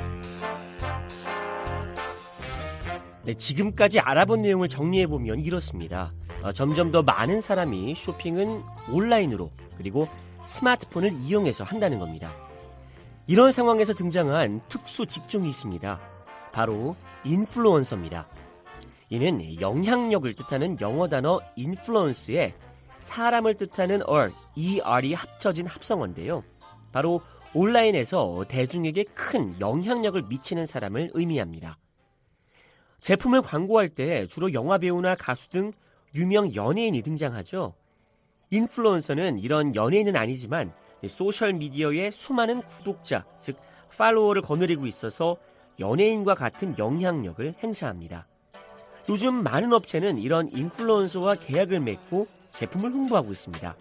네, 3.23 3.35
지금까지 3.35 4.01
알아본 4.01 4.43
내용을 4.43 4.69
정리해보면 4.69 5.39
이렇습니다. 5.39 6.13
어, 6.43 6.53
점점 6.53 6.91
더 6.91 7.03
많은 7.05 7.41
사람이 7.41 7.95
쇼핑은 7.95 8.63
온라인으로 8.91 9.53
그리고 9.79 10.09
스마트폰을 10.45 11.13
이용해서 11.13 11.63
한다는 11.63 12.01
겁니다. 12.01 12.33
이런 13.29 13.53
상황에서 13.53 13.95
등장한 13.95 14.63
특수 14.69 15.07
직종이 15.07 15.49
있습니다. 15.49 16.01
바로 16.51 16.97
인플루언서입니다. 17.25 18.27
이는 19.09 19.61
영향력을 19.61 20.35
뜻하는 20.35 20.81
영어 20.81 21.07
단어 21.07 21.41
인플루언스에 21.55 22.55
사람을 23.05 23.55
뜻하는 23.55 24.03
or, 24.09 24.33
er이 24.57 25.15
합쳐진 25.15 25.67
합성어인데요. 25.67 26.43
바로 26.91 27.21
온라인에서 27.55 28.45
대중에게 28.49 29.05
큰 29.15 29.55
영향력을 29.61 30.21
미치는 30.23 30.67
사람을 30.67 31.11
의미합니다. 31.15 31.79
제품을 33.01 33.43
광고할 33.43 33.91
때 33.91 34.27
주로 34.27 34.53
영화배우나 34.53 35.15
가수 35.15 35.51
등 35.51 35.73
유명 36.15 36.55
연예인이 36.55 37.03
등장하죠. 37.03 37.75
인플루언서는 38.51 39.39
이런 39.39 39.75
연예인은 39.75 40.17
아니지만 40.17 40.73
소셜미디어에 41.07 42.11
수많은 42.11 42.63
구독자, 42.63 43.25
즉 43.39 43.59
팔로워를 43.97 44.43
거느리고 44.43 44.87
있어서 44.87 45.37
연예인과 45.79 46.35
같은 46.35 46.77
영향력을 46.79 47.55
행사합니다. 47.63 48.27
요즘 49.09 49.43
많은 49.43 49.73
업체는 49.73 50.19
이런 50.19 50.49
인플루언서와 50.49 51.35
계약을 51.35 51.81
맺고 51.81 52.27
제품을 52.55 52.91
홍보하고 52.91 53.33
있습니다. 53.33 53.77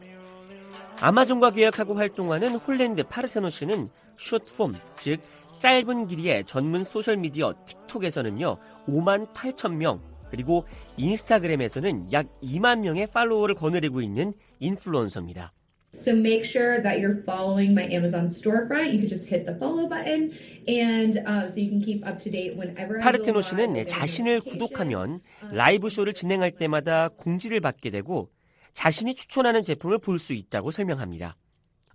아마존과 1.00 1.52
계약하고 1.52 1.96
활동하는 1.96 2.56
홀랜드 2.56 3.04
파르테노 3.04 3.50
씨는 3.50 3.90
숏폼, 4.18 4.74
즉 4.98 5.20
짧은 5.60 6.08
길이의 6.08 6.46
전문 6.46 6.84
소셜미디어 6.84 7.54
틱톡에서는요 7.88 8.58
5만 8.88 9.34
8천 9.34 9.76
명 9.76 10.02
그리고 10.30 10.66
인스타그램에서는 10.98 12.12
약 12.12 12.28
2만 12.42 12.80
명의 12.80 13.08
팔로워를 13.08 13.56
거느리고 13.56 14.02
있는 14.02 14.34
인플루언서입니다. 14.60 15.54
So 15.96 16.16
make 16.16 16.44
sure 16.44 16.82
that 16.82 17.00
you're 17.00 17.22
following 17.24 17.72
my 17.74 17.86
Amazon 17.94 18.26
storefront. 18.26 18.92
You 18.92 18.98
can 18.98 19.08
just 19.08 19.30
hit 19.30 19.46
the 19.46 19.56
follow 19.56 19.88
button, 19.88 20.34
and 20.68 21.20
uh, 21.28 21.48
so 21.48 21.62
you 21.62 21.70
can 21.70 21.80
keep 21.80 22.04
up 22.08 22.18
to 22.18 22.32
date 22.32 22.58
whenever. 22.58 23.00
파르테노 23.00 23.42
씨는 23.42 23.86
자신을 23.86 24.42
구독하면 24.42 25.22
라이브 25.52 25.90
쇼를 25.90 26.14
진행할 26.14 26.50
때마다 26.50 27.10
공지를 27.10 27.60
받게 27.62 27.92
되고 27.92 28.30
자신이 28.74 29.16
추천하는 29.16 29.64
제품을 29.64 30.00
볼 30.00 30.20
수 30.20 30.34
있다고 30.34 30.72
설명합니다. 30.72 31.36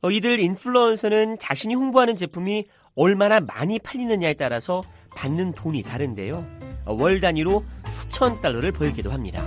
어, 0.01 0.11
이들 0.11 0.39
인플루언서는 0.41 1.39
자신이 1.39 1.75
홍보하는 1.75 2.17
제품이 2.17 2.67
얼마나 2.95 3.41
많이 3.41 3.79
팔리느냐에 3.79 4.35
따라서 4.35 4.83
받는 5.15 5.53
돈이 5.53 5.83
다른데요. 5.83 6.47
어, 6.85 6.95
월 6.95 7.21
단위로 7.21 7.65
수천 7.87 8.41
달러를 8.41 8.73
벌기도 8.73 9.11
합니다. 9.11 9.45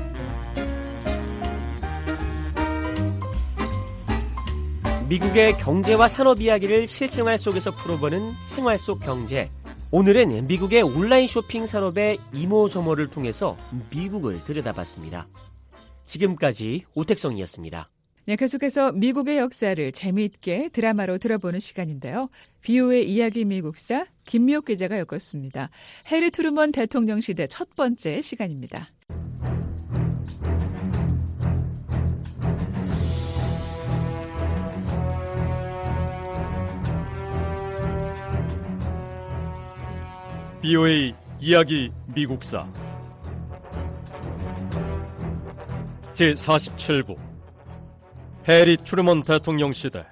미국의 5.08 5.58
경제와 5.58 6.08
산업 6.08 6.40
이야기를 6.42 6.88
실생활 6.88 7.38
속에서 7.38 7.72
풀어보는 7.72 8.34
생활 8.48 8.80
속 8.80 9.02
경제. 9.02 9.52
오늘은 9.92 10.48
미국의 10.48 10.84
온라인 10.84 11.28
쇼핑 11.28 11.66
산업의 11.66 12.18
이모저모를 12.34 13.10
통해서 13.10 13.58
미국을 13.90 14.42
들여다봤습니다. 14.46 15.28
지금까지 16.12 16.84
오택성이었습니다. 16.94 17.90
네, 18.26 18.36
계속해서 18.36 18.92
미국의 18.92 19.38
역사를 19.38 19.92
재미있게 19.92 20.70
드라마로 20.70 21.18
들어보는 21.18 21.60
시간인데요. 21.60 22.30
비오의 22.62 23.10
이야기 23.10 23.46
미국사 23.46 24.06
김미옥 24.26 24.66
기자가 24.66 25.00
엮었습니다. 25.00 25.70
해리 26.12 26.30
트루먼 26.30 26.74
대통령 26.74 27.22
시대 27.22 27.48
첫 27.48 27.76
번째 27.76 28.22
시간입니다. 28.22 28.90
BOA 40.62 41.16
이야기 41.40 41.92
미국사 42.14 42.72
제47부. 46.14 47.18
해리 48.48 48.78
트루먼 48.78 49.24
대통령 49.24 49.72
시대 49.72 50.06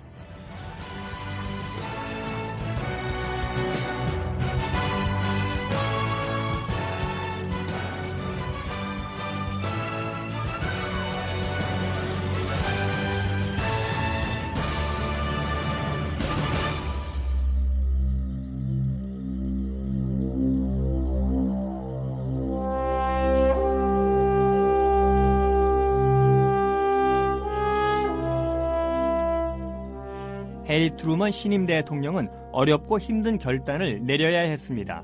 해리 30.89 30.97
트루먼 30.97 31.31
신임 31.31 31.65
대통령은 31.65 32.29
어렵고 32.51 32.99
힘든 32.99 33.37
결단을 33.37 34.03
내려야 34.03 34.41
했습니다. 34.41 35.03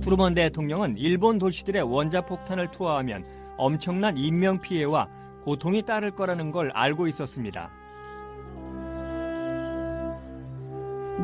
트루먼 0.00 0.34
대통령은 0.34 0.96
일본 0.98 1.38
도시들에 1.38 1.82
원자폭탄을 1.82 2.70
투하하면 2.70 3.24
엄청난 3.56 4.16
인명피해와 4.16 5.08
고통이 5.44 5.82
따를 5.82 6.12
거라는 6.12 6.52
걸 6.52 6.70
알고 6.72 7.08
있었습니다. 7.08 7.70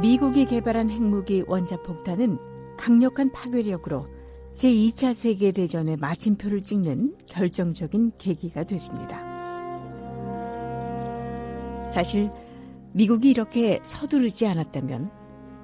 미국이 0.01 0.47
개발한 0.47 0.91
핵무기 0.91 1.45
원자폭탄은 1.47 2.39
강력한 2.77 3.31
파괴력으로 3.33 4.07
제2차 4.55 5.15
세계대전에 5.15 5.97
마침표를 5.99 6.63
찍는 6.63 7.17
결정적인 7.29 8.13
계기가 8.19 8.65
됐습니다. 8.65 9.31
사실 11.91 12.31
미국이 12.93 13.31
이렇게 13.31 13.79
서두르지 13.83 14.47
않았다면 14.47 15.11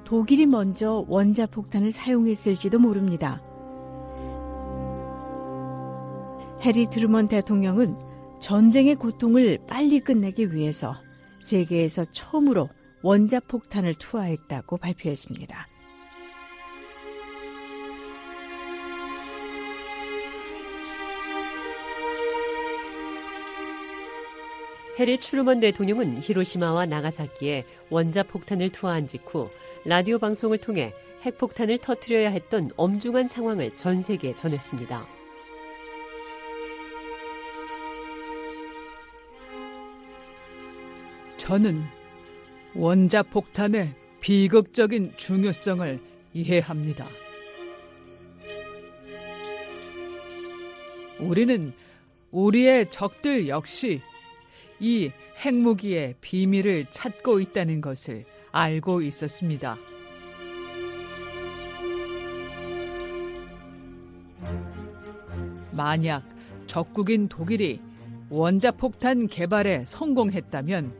독일이 0.04 0.46
먼저 0.46 1.04
원자폭탄을 1.08 1.90
사용했을지도 1.90 2.78
모릅니다. 2.78 3.42
해리 6.62 6.86
드루먼 6.86 7.28
대통령은 7.28 7.98
전쟁의 8.40 8.96
고통을 8.96 9.58
빨리 9.66 10.00
끝내기 10.00 10.54
위해서 10.54 10.94
세계에서 11.40 12.04
처음으로 12.06 12.68
원자폭탄을 13.02 13.94
투하했다고 13.94 14.76
발표했습니다. 14.78 15.68
해리 24.98 25.20
추르먼 25.20 25.60
대통령은 25.60 26.22
히로시마와 26.22 26.86
나가사키에 26.86 27.66
원자폭탄을 27.90 28.70
투하한 28.70 29.06
직후 29.06 29.50
라디오 29.84 30.18
방송을 30.18 30.56
통해 30.56 30.94
핵폭탄을 31.22 31.78
터뜨려야 31.78 32.30
했던 32.30 32.70
엄중한 32.76 33.28
상황을 33.28 33.74
전 33.74 34.00
세계에 34.00 34.32
전했습니다. 34.32 35.06
저는 41.36 41.84
원자폭탄의 42.74 43.92
비극적인 44.20 45.12
중요성을 45.16 46.00
이해합니다. 46.32 47.06
우리는 51.20 51.74
우리의 52.30 52.90
적들 52.90 53.48
역시 53.48 54.00
이 54.80 55.10
핵무기의 55.44 56.16
비밀을 56.20 56.86
찾고 56.90 57.40
있다는 57.40 57.80
것을 57.80 58.24
알고 58.52 59.02
있었습니다. 59.02 59.76
만약 65.72 66.24
적국인 66.66 67.28
독일이 67.28 67.80
원자폭탄 68.28 69.28
개발에 69.28 69.84
성공했다면 69.86 70.92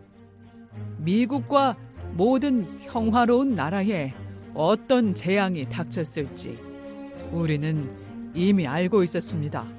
미국과 0.99 1.77
모든 2.13 2.79
평화로운 2.81 3.55
나라에 3.55 4.15
어떤 4.55 5.15
재앙이 5.15 5.69
닥쳤을지 5.69 6.59
우리는 7.33 7.91
이미 8.35 8.67
알고 8.67 9.03
있었습니다. 9.03 9.76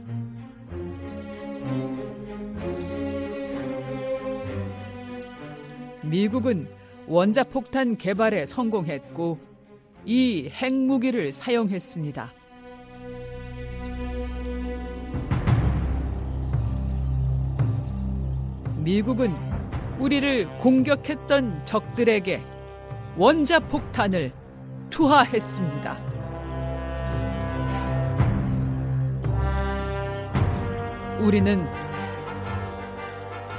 미국은 6.10 6.70
원자폭탄 7.08 7.98
개발에 7.98 8.46
성공했고 8.46 9.40
이 10.06 10.50
핵무기를 10.50 11.32
사용했습니다. 11.32 12.34
미국은 18.84 19.36
우리를 20.00 20.48
공격했던 20.60 21.66
적들에게 21.66 22.42
원자폭탄을 23.18 24.32
투하했습니다. 24.90 25.98
우리는 31.20 31.87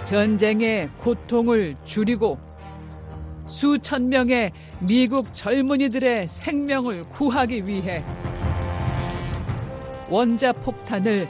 전쟁의 0.09 0.88
고통을 0.96 1.76
줄이고 1.84 2.38
수천 3.46 4.09
명의 4.09 4.52
미국 4.80 5.34
젊은이들의 5.34 6.28
생명을 6.28 7.11
구하기 7.11 7.66
위해 7.66 8.02
원자폭탄을 10.09 11.28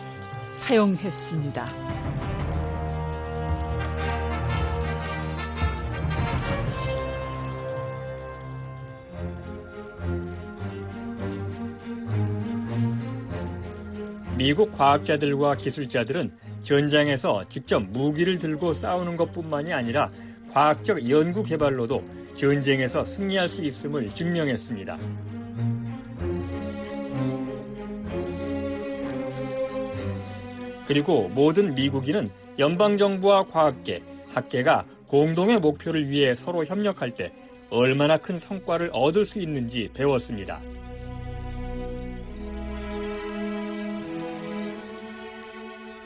사용했습니다. 0.52 1.88
미국 14.36 14.70
과학자들과 14.70 15.56
기술자들은 15.56 16.47
전장에서 16.68 17.44
직접 17.48 17.82
무기를 17.82 18.36
들고 18.36 18.74
싸우는 18.74 19.16
것뿐만이 19.16 19.72
아니라 19.72 20.10
과학적 20.52 21.08
연구 21.08 21.42
개발로도 21.42 22.04
전쟁에서 22.34 23.06
승리할 23.06 23.48
수 23.48 23.62
있음을 23.62 24.14
증명했습니다. 24.14 24.98
그리고 30.86 31.28
모든 31.28 31.74
미국인은 31.74 32.30
연방정부와 32.58 33.46
과학계, 33.46 34.02
학계가 34.28 34.84
공동의 35.06 35.60
목표를 35.60 36.10
위해 36.10 36.34
서로 36.34 36.66
협력할 36.66 37.12
때 37.12 37.32
얼마나 37.70 38.18
큰 38.18 38.38
성과를 38.38 38.90
얻을 38.92 39.24
수 39.24 39.40
있는지 39.40 39.88
배웠습니다. 39.94 40.60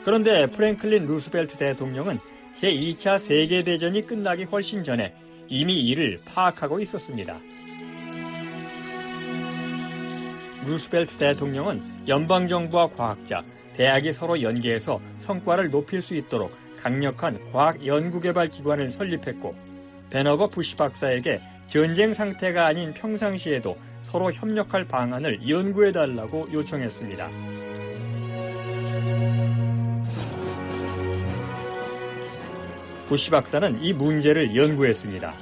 그런데 0.03 0.45
프랭클린 0.47 1.05
루스벨트 1.05 1.57
대통령은 1.57 2.19
제2차 2.55 3.19
세계대전이 3.19 4.05
끝나기 4.05 4.43
훨씬 4.43 4.83
전에 4.83 5.13
이미 5.47 5.79
이를 5.79 6.19
파악하고 6.25 6.79
있었습니다. 6.81 7.39
루스벨트 10.65 11.17
대통령은 11.17 12.07
연방정부와 12.07 12.89
과학자, 12.89 13.43
대학이 13.75 14.13
서로 14.13 14.41
연계해서 14.41 14.99
성과를 15.19 15.69
높일 15.69 16.01
수 16.01 16.15
있도록 16.15 16.51
강력한 16.79 17.39
과학 17.51 17.85
연구개발 17.85 18.49
기관을 18.49 18.91
설립했고 18.91 19.55
베너버 20.09 20.47
부시 20.49 20.75
박사에게 20.75 21.41
전쟁 21.67 22.13
상태가 22.13 22.67
아닌 22.67 22.93
평상시에도 22.93 23.77
서로 24.01 24.31
협력할 24.31 24.85
방안을 24.85 25.49
연구해달라고 25.49 26.49
요청했습니다. 26.53 27.72
부시 33.07 33.29
박사는 33.29 33.83
이 33.83 33.93
문제를 33.93 34.55
연구했습니다. 34.55 35.33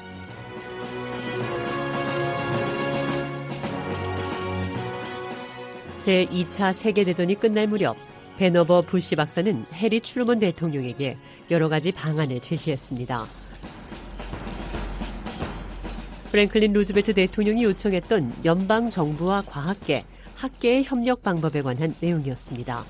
제2차 5.99 6.73
세계대전이 6.73 7.35
끝날 7.35 7.67
무렵 7.67 7.95
베너버 8.37 8.81
부시 8.81 9.15
박사는 9.15 9.65
해리 9.73 9.99
트루먼 9.99 10.39
대통령에게 10.39 11.17
여러 11.51 11.69
가지 11.69 11.91
방안을 11.91 12.39
제시했습니다. 12.39 13.25
프랭클린 16.31 16.73
루즈벨트 16.73 17.13
대통령이 17.13 17.63
요청했던 17.65 18.33
연방 18.45 18.89
정부와 18.89 19.43
과학계, 19.45 20.05
학계의 20.35 20.85
협력 20.85 21.21
방법에 21.21 21.61
관한 21.61 21.93
내용이었습니다. 21.99 22.83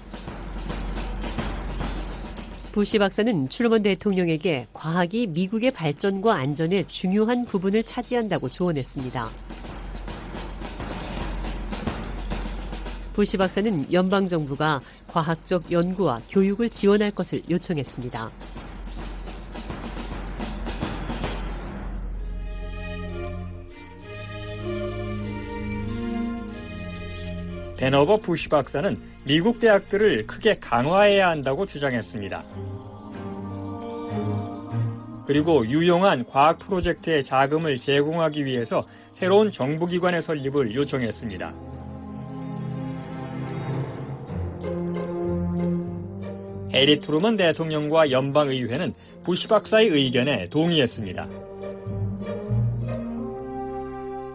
부시 2.71 2.99
박사는 2.99 3.49
트루먼 3.49 3.81
대통령에게 3.81 4.67
과학이 4.71 5.27
미국의 5.27 5.71
발전과 5.71 6.35
안전에 6.35 6.85
중요한 6.87 7.45
부분을 7.45 7.83
차지한다고 7.83 8.47
조언했습니다. 8.47 9.27
부시 13.13 13.35
박사는 13.35 13.91
연방정부가 13.91 14.79
과학적 15.07 15.69
연구와 15.69 16.21
교육을 16.29 16.69
지원할 16.69 17.11
것을 17.11 17.41
요청했습니다. 17.49 18.31
베너버 27.81 28.17
부시 28.17 28.47
박사는 28.47 28.95
미국 29.23 29.59
대학들을 29.59 30.27
크게 30.27 30.59
강화해야 30.59 31.29
한다고 31.29 31.65
주장했습니다. 31.65 32.43
그리고 35.25 35.65
유용한 35.65 36.23
과학 36.25 36.59
프로젝트에 36.59 37.23
자금을 37.23 37.79
제공하기 37.79 38.45
위해서 38.45 38.85
새로운 39.11 39.49
정부기관의 39.49 40.21
설립을 40.21 40.75
요청했습니다. 40.75 41.53
해리 46.73 46.99
트루먼 46.99 47.35
대통령과 47.35 48.11
연방의회는 48.11 48.93
부시 49.23 49.47
박사의 49.47 49.87
의견에 49.87 50.49
동의했습니다. 50.49 51.27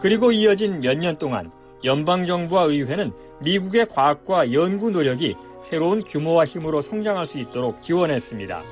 그리고 0.01 0.33
이어진 0.33 0.81
몇 0.81 0.99
년 0.99 1.17
동안 1.17 1.53
연방정부와 1.85 2.65
의회는 2.65 3.13
미국의 3.41 3.87
과학과 3.89 4.53
연구 4.53 4.91
노력이 4.91 5.37
새로운 5.61 6.03
규모와 6.03 6.45
힘으로 6.45 6.81
성장할 6.81 7.27
수 7.27 7.39
있도록 7.39 7.83
지원했습니다. 7.83 8.63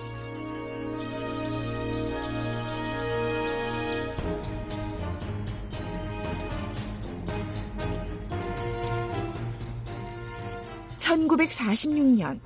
(1946년) 10.98 12.40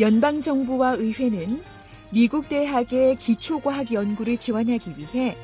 연방정부와 0.00 0.92
의회는 0.92 1.62
미국 2.10 2.48
대학의 2.48 3.16
기초과학 3.16 3.92
연구를 3.92 4.36
지원하기 4.36 4.94
위해 4.96 5.36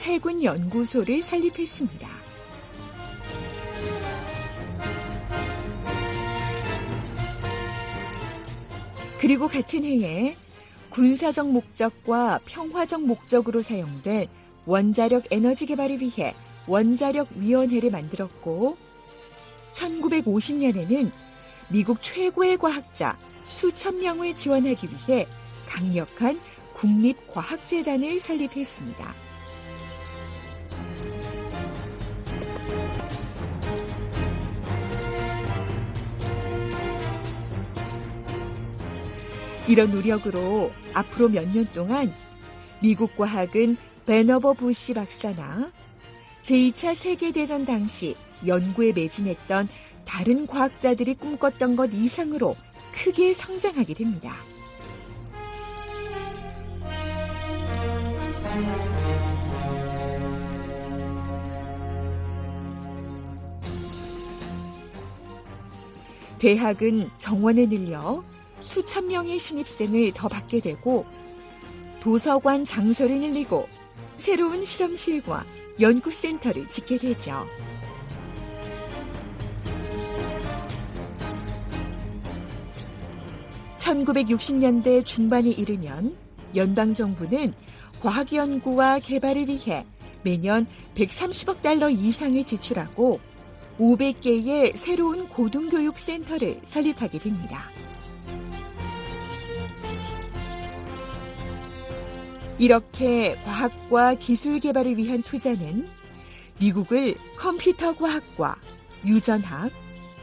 해군 0.00 0.42
연구소를 0.42 1.22
설립했습니다. 1.22 2.15
그리고 9.18 9.48
같은 9.48 9.84
해에 9.84 10.36
군사적 10.90 11.50
목적과 11.50 12.38
평화적 12.44 13.02
목적으로 13.02 13.62
사용될 13.62 14.28
원자력 14.66 15.24
에너지 15.30 15.66
개발을 15.66 16.00
위해 16.00 16.34
원자력 16.66 17.28
위원회를 17.36 17.90
만들었고 17.90 18.76
1950년에는 19.72 21.10
미국 21.68 22.02
최고의 22.02 22.56
과학자 22.58 23.18
수천 23.48 23.98
명을 23.98 24.34
지원하기 24.34 24.88
위해 24.88 25.26
강력한 25.66 26.38
국립과학재단을 26.74 28.18
설립했습니다. 28.20 29.25
이런 39.68 39.90
노력으로 39.90 40.70
앞으로 40.94 41.28
몇 41.28 41.46
년 41.52 41.66
동안 41.72 42.12
미국 42.80 43.16
과학은 43.16 43.76
베너버 44.06 44.54
부시 44.54 44.94
박사나 44.94 45.72
제2차 46.42 46.94
세계대전 46.94 47.64
당시 47.64 48.14
연구에 48.46 48.92
매진했던 48.92 49.68
다른 50.04 50.46
과학자들이 50.46 51.14
꿈꿨던 51.14 51.74
것 51.74 51.90
이상으로 51.92 52.54
크게 52.92 53.32
성장하게 53.32 53.94
됩니다. 53.94 54.32
대학은 66.38 67.10
정원에 67.18 67.66
늘려 67.68 68.22
수천 68.66 69.06
명의 69.06 69.38
신입생을 69.38 70.12
더 70.12 70.28
받게 70.28 70.60
되고 70.60 71.06
도서관 72.00 72.64
장소를 72.64 73.20
늘리고 73.20 73.68
새로운 74.18 74.64
실험실과 74.64 75.46
연구센터를 75.80 76.68
짓게 76.68 76.98
되죠. 76.98 77.46
(1960년대) 83.78 85.04
중반에 85.04 85.50
이르면 85.50 86.16
연방정부는 86.56 87.54
과학연구와 88.00 88.98
개발을 88.98 89.46
위해 89.46 89.86
매년 90.24 90.66
130억 90.96 91.62
달러 91.62 91.88
이상을 91.88 92.42
지출하고 92.44 93.20
500개의 93.78 94.74
새로운 94.74 95.28
고등교육센터를 95.28 96.60
설립하게 96.64 97.20
됩니다. 97.20 97.70
이렇게 102.58 103.36
과학과 103.44 104.14
기술 104.14 104.60
개발을 104.60 104.96
위한 104.96 105.22
투자는 105.22 105.86
미국을 106.58 107.16
컴퓨터 107.36 107.94
과학과 107.94 108.56
유전학, 109.04 109.70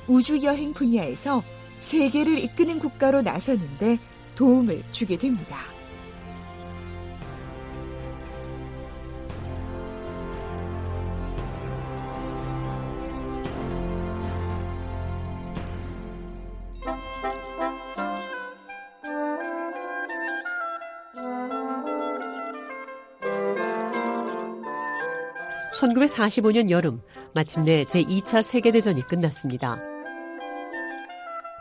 우주여행 0.07 0.73
분야에서 0.73 1.43
세계를 1.79 2.39
이끄는 2.39 2.79
국가로 2.79 3.21
나서는데 3.21 3.99
도움을 4.35 4.83
주게 4.91 5.17
됩니다. 5.17 5.72
(1945년) 25.73 26.69
여름 26.69 27.01
마침내 27.33 27.83
제2차 27.85 28.41
세계대전이 28.41 29.01
끝났습니다. 29.07 29.79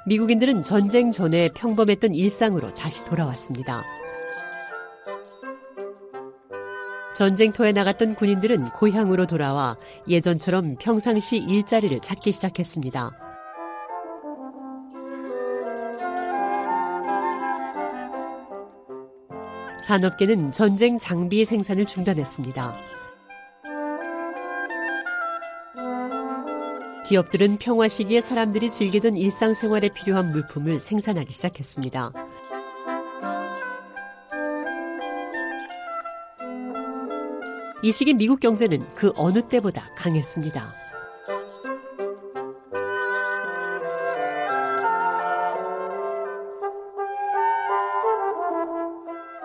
미국인들은 0.06 0.62
전쟁 0.62 1.10
전에 1.10 1.48
평범했던 1.54 2.14
일상으로 2.14 2.74
다시 2.74 3.04
돌아왔습니다. 3.04 3.84
전쟁터에 7.14 7.72
나갔던 7.72 8.14
군인들은 8.14 8.70
고향으로 8.70 9.26
돌아와 9.26 9.76
예전처럼 10.08 10.76
평상시 10.80 11.36
일자리를 11.36 12.00
찾기 12.00 12.32
시작했습니다. 12.32 13.10
산업계는 19.86 20.52
전쟁 20.52 20.98
장비 20.98 21.44
생산을 21.44 21.84
중단했습니다. 21.84 22.91
기업들은 27.07 27.59
평화 27.59 27.88
시기에 27.88 28.20
사람들이 28.20 28.70
즐기던 28.70 29.16
일상생활에 29.16 29.88
필요한 29.90 30.30
물품을 30.30 30.78
생산하기 30.78 31.32
시작했습니다. 31.32 32.12
이 37.84 37.90
시기 37.90 38.14
미국 38.14 38.38
경제는 38.38 38.86
그 38.94 39.12
어느 39.16 39.42
때보다 39.42 39.92
강했습니다. 39.96 40.82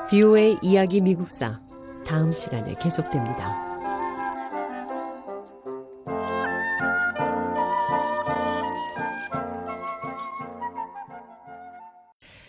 VOA 0.10 0.60
이야기 0.62 1.01
미국사 1.01 1.60
다음 2.05 2.32
시간에 2.32 2.76
계속됩니다. 2.80 3.66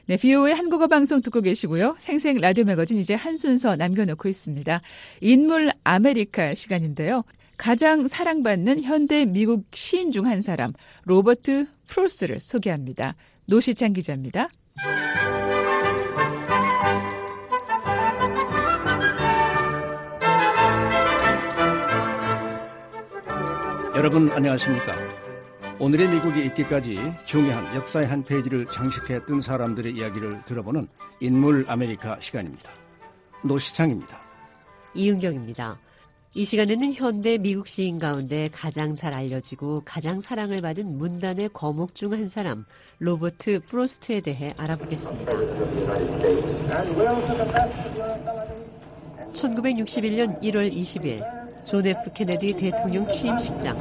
네, 0.09 0.17
VOA 0.17 0.55
한국어 0.55 0.87
방송 0.87 1.21
듣고 1.21 1.43
계시고요. 1.43 1.97
생생 1.99 2.39
라디오 2.39 2.65
매거진 2.65 2.99
이제 2.99 3.13
한 3.13 3.37
순서 3.37 3.77
남겨놓고 3.77 4.27
있습니다. 4.31 4.81
인물 5.21 5.71
아메리카 5.85 6.55
시간인데요. 6.55 7.25
가장 7.59 8.09
사랑받는 8.09 8.85
현대 8.85 9.27
미국 9.27 9.67
시인 9.75 10.11
중 10.11 10.25
한 10.25 10.41
사람 10.41 10.73
로버트 11.05 11.67
프로스트를 11.89 12.41
소개합니다. 12.41 13.17
노시창 13.45 13.93
기자입니다. 13.93 14.49
여러분 23.95 24.31
안녕하십니까? 24.33 25.08
오늘의 25.81 26.09
미국이 26.09 26.45
있기까지 26.47 26.99
중요한 27.25 27.75
역사의 27.77 28.09
한 28.09 28.25
페이지를 28.25 28.67
장식했던 28.67 29.41
사람들의 29.41 29.93
이야기를 29.95 30.45
들어보는 30.45 30.89
인물 31.21 31.65
아메리카 31.69 32.19
시간입니다. 32.21 32.71
노시창입니다. 33.45 34.19
이은경입니다. 34.95 35.79
이 36.35 36.45
시간에는 36.45 36.93
현대 36.95 37.39
미국 37.39 37.69
시인 37.69 37.99
가운데 37.99 38.49
가장 38.53 38.97
잘 38.97 39.15
알려지고 39.15 39.83
가장 39.85 40.21
사랑을 40.21 40.61
받은 40.61 40.99
문단의 40.99 41.51
거목 41.53 41.95
중 41.95 42.13
한 42.13 42.29
사람 42.29 42.65
로버트 42.99 43.61
프로스트에 43.67 44.21
대해 44.21 44.55
알아보겠습니다. 44.57 45.33
1961년 49.33 50.43
1월 50.43 50.73
20일 50.73 51.38
존 51.69 51.87
F 51.87 52.11
케네디 52.15 52.55
대통령 52.55 53.07
취임식장. 53.13 53.77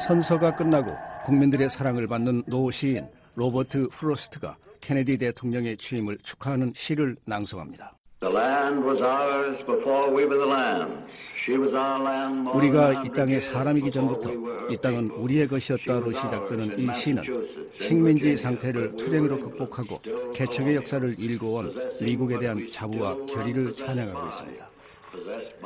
선서가 0.00 0.56
끝나고 0.56 0.90
국민들의 1.24 1.70
사랑을 1.70 2.08
받는 2.08 2.42
노 2.48 2.72
시인 2.72 3.06
로버트 3.36 3.90
프로스트가 3.90 4.56
케네디 4.80 5.16
대통령의 5.18 5.76
취임을 5.76 6.18
축하하는 6.18 6.72
시를 6.74 7.14
낭송합니다. 7.26 7.96
우리가 12.54 13.04
이 13.04 13.10
땅의 13.10 13.42
사람이기 13.42 13.90
전부터 13.90 14.30
이 14.70 14.76
땅은 14.78 15.10
우리의 15.10 15.46
것이었다로 15.46 16.12
시작되는 16.12 16.78
이 16.78 16.94
시는 16.94 17.22
식민지 17.78 18.36
상태를 18.36 18.96
투쟁으로 18.96 19.38
극복하고 19.38 20.00
개척의 20.32 20.76
역사를 20.76 21.14
일궈온 21.18 21.74
미국에 22.00 22.38
대한 22.38 22.66
자부와 22.72 23.26
결의를 23.26 23.74
찬양하고 23.74 24.28
있습니다. 24.28 24.70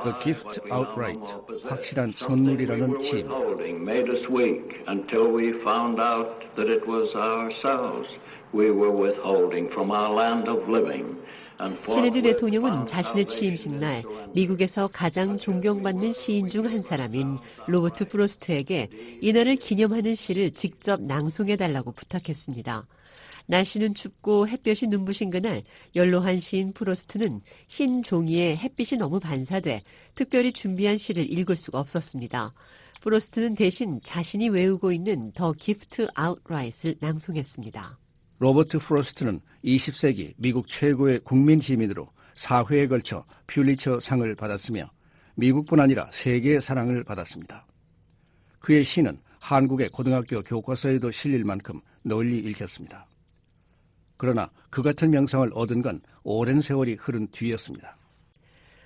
The 0.05 0.13
Gift 0.21 0.61
Outright, 0.71 1.35
확실한 1.65 2.13
선물이라는 2.17 3.03
시입니다. 3.03 3.39
케네디 11.87 12.23
대통령은 12.23 12.87
자신의 12.87 13.27
취임식 13.27 13.75
날 13.77 14.05
미국에서 14.33 14.89
가장 14.89 15.37
존경받는 15.37 16.13
시인 16.13 16.49
중 16.49 16.67
한 16.69 16.83
사람인 16.83 17.39
로버트 17.67 18.09
프로스트에게 18.09 18.89
이날을 19.21 19.57
기념하는 19.57 20.15
시를 20.15 20.53
직접 20.53 21.01
낭송해 21.01 21.57
달라고 21.57 21.93
부탁했습니다. 21.93 22.87
날씨는 23.47 23.95
춥고 23.95 24.47
햇볕이 24.49 24.87
눈부신 24.89 25.31
그날 25.31 25.63
연로한 25.97 26.39
시인 26.39 26.73
프로스트는 26.73 27.41
흰 27.67 28.03
종이에 28.03 28.57
햇빛이 28.57 28.99
너무 28.99 29.19
반사돼 29.19 29.83
특별히 30.15 30.53
준비한 30.53 30.97
시를 30.97 31.33
읽을 31.33 31.57
수가 31.57 31.81
없었습니다. 31.81 32.53
프로스트는 33.01 33.55
대신 33.55 34.01
자신이 34.03 34.51
외우고 34.51 34.93
있는 34.93 35.33
The 35.33 35.53
Gift 35.53 36.09
Outright를 36.15 36.97
낭송했습니다. 37.01 37.99
로버트 38.39 38.79
프로스트는 38.79 39.41
20세기 39.65 40.35
미국 40.37 40.69
최고의 40.69 41.21
국민 41.25 41.61
시인으로 41.61 42.09
4회에 42.37 42.89
걸쳐 42.89 43.25
퓰리처 43.47 44.01
상을 44.01 44.33
받았으며 44.35 44.89
미국뿐 45.35 45.81
아니라 45.81 46.09
세계의 46.13 46.63
사랑을 46.63 47.03
받았습니다. 47.05 47.67
그의 48.61 48.85
시는 48.85 49.19
한국의 49.41 49.89
고등학교 49.89 50.43
교과서에도 50.43 51.11
실릴 51.11 51.45
만큼 51.45 51.81
널리 52.03 52.39
읽혔습니다. 52.39 53.07
그러나 54.17 54.51
그 54.71 54.83
같은 54.83 55.11
명성을 55.11 55.51
얻은 55.55 55.83
건 55.83 56.01
오랜 56.23 56.61
세월이 56.61 56.95
흐른 56.95 57.29
뒤였습니다. 57.29 57.97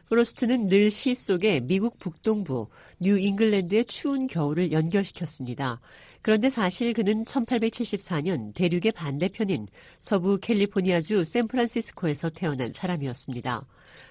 프로스트는 0.09 0.67
늘 0.67 0.91
시 0.91 1.15
속에 1.15 1.61
미국 1.61 1.99
북동부 1.99 2.69
뉴 3.01 3.19
잉글랜드의 3.19 3.87
추운 3.87 4.27
겨울을 4.27 4.71
연결시켰습니다. 4.73 5.81
그런데 6.23 6.51
사실 6.51 6.93
그는 6.93 7.25
1874년 7.25 8.55
대륙의 8.55 8.93
반대편인 8.93 9.67
서부 9.99 10.39
캘리포니아주 10.39 11.25
샌프란시스코에서 11.25 12.31
태어난 12.31 12.73
사람이었습니다. 12.73 13.67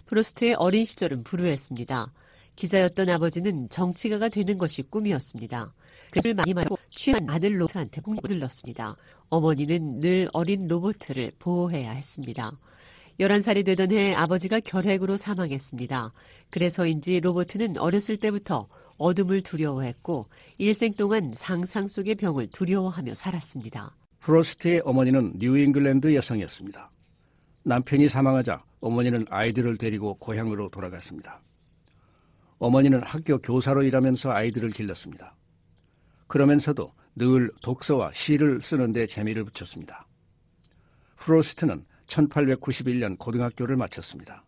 프로스트의 0.06 0.56
어린 0.56 0.84
시절은 0.84 1.24
불우했습니다. 1.24 2.12
기자였던 2.58 3.10
아버지는 3.10 3.70
정치가가 3.70 4.28
되는 4.28 4.58
것이 4.58 4.84
꿈이었습니다. 4.84 5.74
그를 6.12 6.34
많이 6.34 6.54
말고 6.54 6.78
취한 6.90 7.30
아들 7.30 7.60
로트한테 7.62 8.02
공들렀습니다. 8.02 8.98
어머니는 9.30 10.02
늘 10.02 10.30
어린 10.34 10.68
로버트를 10.68 11.32
보호해야 11.40 11.92
했습니다. 11.92 12.60
11살이 13.20 13.64
되던 13.64 13.92
해 13.92 14.14
아버지가 14.14 14.60
결핵으로 14.60 15.16
사망했습니다. 15.16 16.12
그래서인지 16.50 17.22
로버트는 17.22 17.78
어렸을 17.78 18.18
때부터 18.18 18.68
어둠을 18.98 19.42
두려워했고 19.42 20.26
일생 20.58 20.94
동안 20.94 21.32
상상 21.34 21.88
속의 21.88 22.16
병을 22.16 22.48
두려워하며 22.48 23.16
살았습니다. 23.16 23.96
프로스트의 24.20 24.82
어머니는 24.86 25.34
뉴잉글랜드 25.38 26.14
여성이었습니다. 26.14 26.92
남편이 27.64 28.10
사망하자 28.10 28.64
어머니는 28.80 29.26
아이들을 29.30 29.78
데리고 29.78 30.16
고향으로 30.16 30.70
돌아갔습니다. 30.70 31.42
어머니는 32.60 33.02
학교 33.04 33.40
교사로 33.40 33.84
일하면서 33.84 34.32
아이들을 34.32 34.70
길렀습니다. 34.70 35.36
그러면서도 36.28 36.94
늘 37.16 37.52
독서와 37.62 38.12
시를 38.14 38.62
쓰는데 38.62 39.08
재미를 39.08 39.44
붙였습니다. 39.44 40.08
프로스트는 41.18 41.86
1891년 42.08 43.18
고등학교를 43.18 43.76
마쳤습니다. 43.76 44.44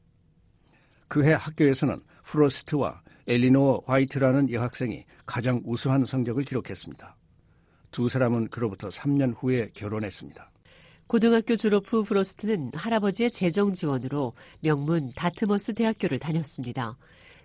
그해 1.07 1.33
학교에서는 1.33 2.01
프로스트와 2.23 3.01
엘리노어 3.27 3.83
화이트라는 3.85 4.51
여학생이 4.51 5.05
가장 5.25 5.61
우수한 5.65 6.05
성적을 6.05 6.43
기록했습니다. 6.43 7.15
두 7.91 8.09
사람은 8.09 8.49
그로부터 8.49 8.89
3년 8.89 9.33
후에 9.37 9.69
결혼했습니다. 9.73 10.51
고등학교 11.07 11.55
졸업 11.55 11.91
후 11.91 12.03
프로스트는 12.03 12.71
할아버지의 12.73 13.31
재정 13.31 13.73
지원으로 13.73 14.33
명문 14.61 15.11
다트머스 15.15 15.73
대학교를 15.75 16.17
다녔습니다. 16.19 16.97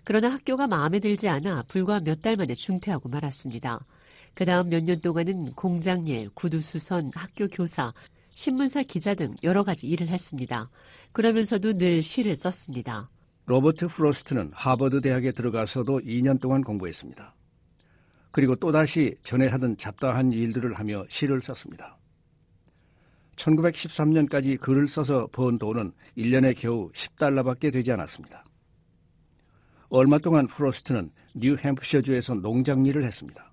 그러나 0.03 0.29
학교가 0.29 0.67
마음에 0.67 0.99
들지 0.99 1.27
않아 1.29 1.63
불과 1.67 1.99
몇 1.99 2.21
달 2.21 2.35
만에 2.35 2.55
중퇴하고 2.55 3.09
말았습니다. 3.09 3.85
그 4.33 4.45
다음 4.45 4.69
몇 4.69 4.83
년 4.83 4.99
동안은 5.01 5.51
공장일, 5.53 6.29
구두수선, 6.33 7.11
학교 7.13 7.47
교사, 7.47 7.93
신문사 8.33 8.83
기자 8.83 9.13
등 9.13 9.35
여러 9.43 9.63
가지 9.63 9.85
일을 9.87 10.07
했습니다. 10.07 10.69
그러면서도 11.11 11.73
늘 11.73 12.01
시를 12.01 12.35
썼습니다. 12.37 13.09
로버트 13.49 13.87
프로스트는 13.87 14.51
하버드 14.53 15.01
대학에 15.01 15.31
들어가서도 15.31 16.01
2년 16.01 16.39
동안 16.39 16.61
공부했습니다. 16.61 17.33
그리고 18.29 18.55
또다시 18.55 19.15
전에 19.23 19.47
하던 19.47 19.75
잡다한 19.75 20.31
일들을 20.31 20.75
하며 20.75 21.03
시를 21.09 21.41
썼습니다. 21.41 21.97
1913년까지 23.37 24.59
글을 24.59 24.87
써서 24.87 25.27
번 25.31 25.57
돈은 25.57 25.93
1년에 26.15 26.55
겨우 26.55 26.91
10달러밖에 26.91 27.73
되지 27.73 27.91
않았습니다. 27.91 28.45
얼마 29.89 30.19
동안 30.19 30.45
프로스트는 30.45 31.09
뉴햄프셔주에서 31.33 32.35
농장 32.35 32.85
일을 32.85 33.03
했습니다. 33.03 33.51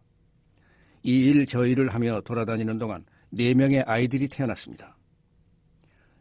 이 1.04 1.30
일 1.30 1.46
저 1.46 1.64
일을 1.64 1.94
하며 1.94 2.20
돌아다니는 2.20 2.76
동안 2.76 3.06
4명의 3.32 3.82
아이들이 3.88 4.28
태어났습니다. 4.28 4.94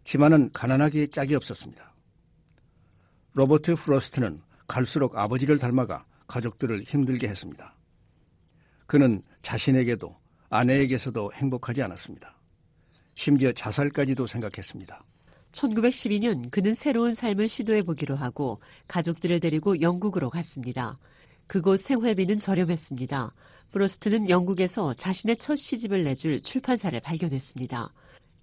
집안은 0.05 0.51
가난하게 0.53 1.07
짝이 1.07 1.35
없었습니다. 1.35 1.94
로버트 3.35 3.75
프로스트는 3.75 4.41
갈수록 4.65 5.17
아버지를 5.17 5.59
닮아가 5.59 6.05
가족들을 6.27 6.83
힘들게 6.83 7.27
했습니다. 7.27 7.75
그는 8.87 9.21
자신에게도 9.41 10.15
아내에게서도 10.49 11.33
행복하지 11.33 11.81
않았습니다. 11.83 12.33
심지어 13.13 13.51
자살까지도 13.51 14.25
생각했습니다. 14.25 15.03
1912년 15.51 16.49
그는 16.49 16.73
새로운 16.73 17.13
삶을 17.13 17.49
시도해 17.49 17.83
보기로 17.83 18.15
하고 18.15 18.57
가족들을 18.87 19.41
데리고 19.41 19.81
영국으로 19.81 20.29
갔습니다. 20.29 20.97
그곳 21.45 21.81
생활비는 21.81 22.39
저렴했습니다. 22.39 23.33
프로스트는 23.71 24.29
영국에서 24.29 24.93
자신의 24.93 25.37
첫 25.37 25.57
시집을 25.57 26.05
내줄 26.05 26.41
출판사를 26.41 26.97
발견했습니다. 27.01 27.93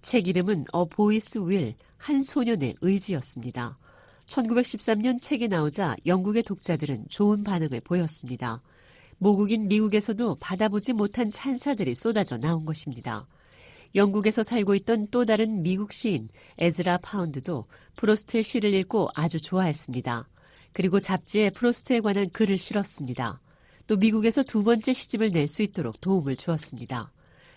책 0.01 0.27
이름은 0.27 0.65
A 0.71 0.85
Boy's 0.85 1.39
Will, 1.39 1.73
한 1.97 2.21
소년의 2.21 2.75
의지였습니다. 2.81 3.79
1913년 4.27 5.21
책이 5.21 5.47
나오자 5.47 5.95
영국의 6.05 6.43
독자들은 6.43 7.07
좋은 7.09 7.43
반응을 7.43 7.81
보였습니다. 7.81 8.61
모국인 9.17 9.67
미국에서도 9.67 10.35
받아보지 10.35 10.93
못한 10.93 11.31
찬사들이 11.31 11.95
쏟아져 11.95 12.37
나온 12.37 12.65
것입니다. 12.65 13.27
영국에서 13.95 14.41
살고 14.43 14.75
있던 14.75 15.07
또 15.11 15.23
다른 15.23 15.61
미국 15.61 15.93
시인 15.93 16.29
에즈라 16.57 16.97
파운드도 16.97 17.67
프로스트의 17.95 18.43
시를 18.43 18.73
읽고 18.73 19.09
아주 19.13 19.39
좋아했습니다. 19.39 20.27
그리고 20.71 20.99
잡지에 20.99 21.51
프로스트에 21.51 21.99
관한 21.99 22.29
글을 22.29 22.57
실었습니다. 22.57 23.39
또 23.85 23.97
미국에서 23.97 24.41
두 24.41 24.63
번째 24.63 24.93
시집을 24.93 25.31
낼 25.31 25.47
수 25.47 25.61
있도록 25.61 26.01
도움을 26.01 26.35
주었습니다. 26.35 27.11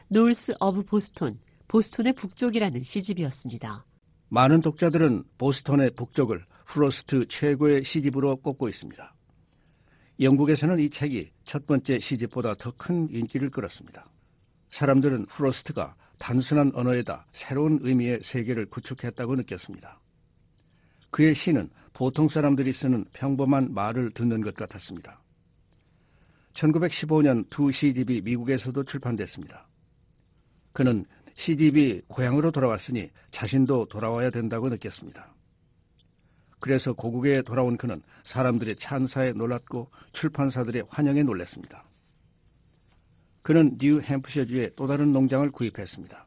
North 0.09 0.55
of 0.61 0.85
Boston, 0.85 1.41
보스톤의 1.69 2.13
북쪽이라는 2.13 2.83
시집이었습니다. 2.83 3.87
많은 4.29 4.61
독자들은 4.61 5.25
보스턴의 5.39 5.93
북쪽을 5.93 6.45
프로스트 6.67 7.27
최고의 7.29 7.85
시집으로 7.85 8.37
꼽고 8.37 8.69
있습니다. 8.69 9.15
영국에서는 10.21 10.79
이 10.81 10.91
책이 10.91 11.31
첫 11.45 11.67
번째 11.67 11.99
시집보다 11.99 12.55
더 12.55 12.73
큰 12.73 13.09
인기를 13.11 13.51
끌었습니다. 13.51 14.07
사람들은 14.71 15.27
프로스트가 15.27 15.95
단순한 16.19 16.73
언어에다 16.75 17.27
새로운 17.33 17.79
의미의 17.83 18.21
세계를 18.23 18.67
구축했다고 18.67 19.37
느꼈습니다. 19.37 20.01
그의 21.11 21.35
시는 21.35 21.71
보통 21.93 22.29
사람들이 22.29 22.73
쓰는 22.73 23.05
평범한 23.13 23.73
말을 23.73 24.11
듣는 24.11 24.41
것 24.43 24.55
같았습니다. 24.55 25.23
1915년 26.53 27.49
두 27.51 27.71
시집이 27.71 28.23
미국에서도 28.23 28.83
출판됐습니다. 28.83 29.69
그는 30.73 31.05
시집이 31.35 32.03
고향으로 32.09 32.51
돌아왔으니 32.51 33.11
자신도 33.31 33.87
돌아와야 33.87 34.31
된다고 34.31 34.69
느꼈습니다. 34.69 35.36
그래서 36.59 36.93
고국에 36.93 37.43
돌아온 37.43 37.77
그는 37.77 38.03
사람들의 38.25 38.77
찬사에 38.77 39.33
놀랐고 39.33 39.91
출판사들의 40.13 40.85
환영에 40.89 41.23
놀랐습니다. 41.23 41.85
그는 43.43 43.77
뉴 43.79 44.01
햄프셔주의 44.01 44.73
또 44.75 44.87
다른 44.87 45.13
농장을 45.13 45.51
구입했습니다. 45.53 46.27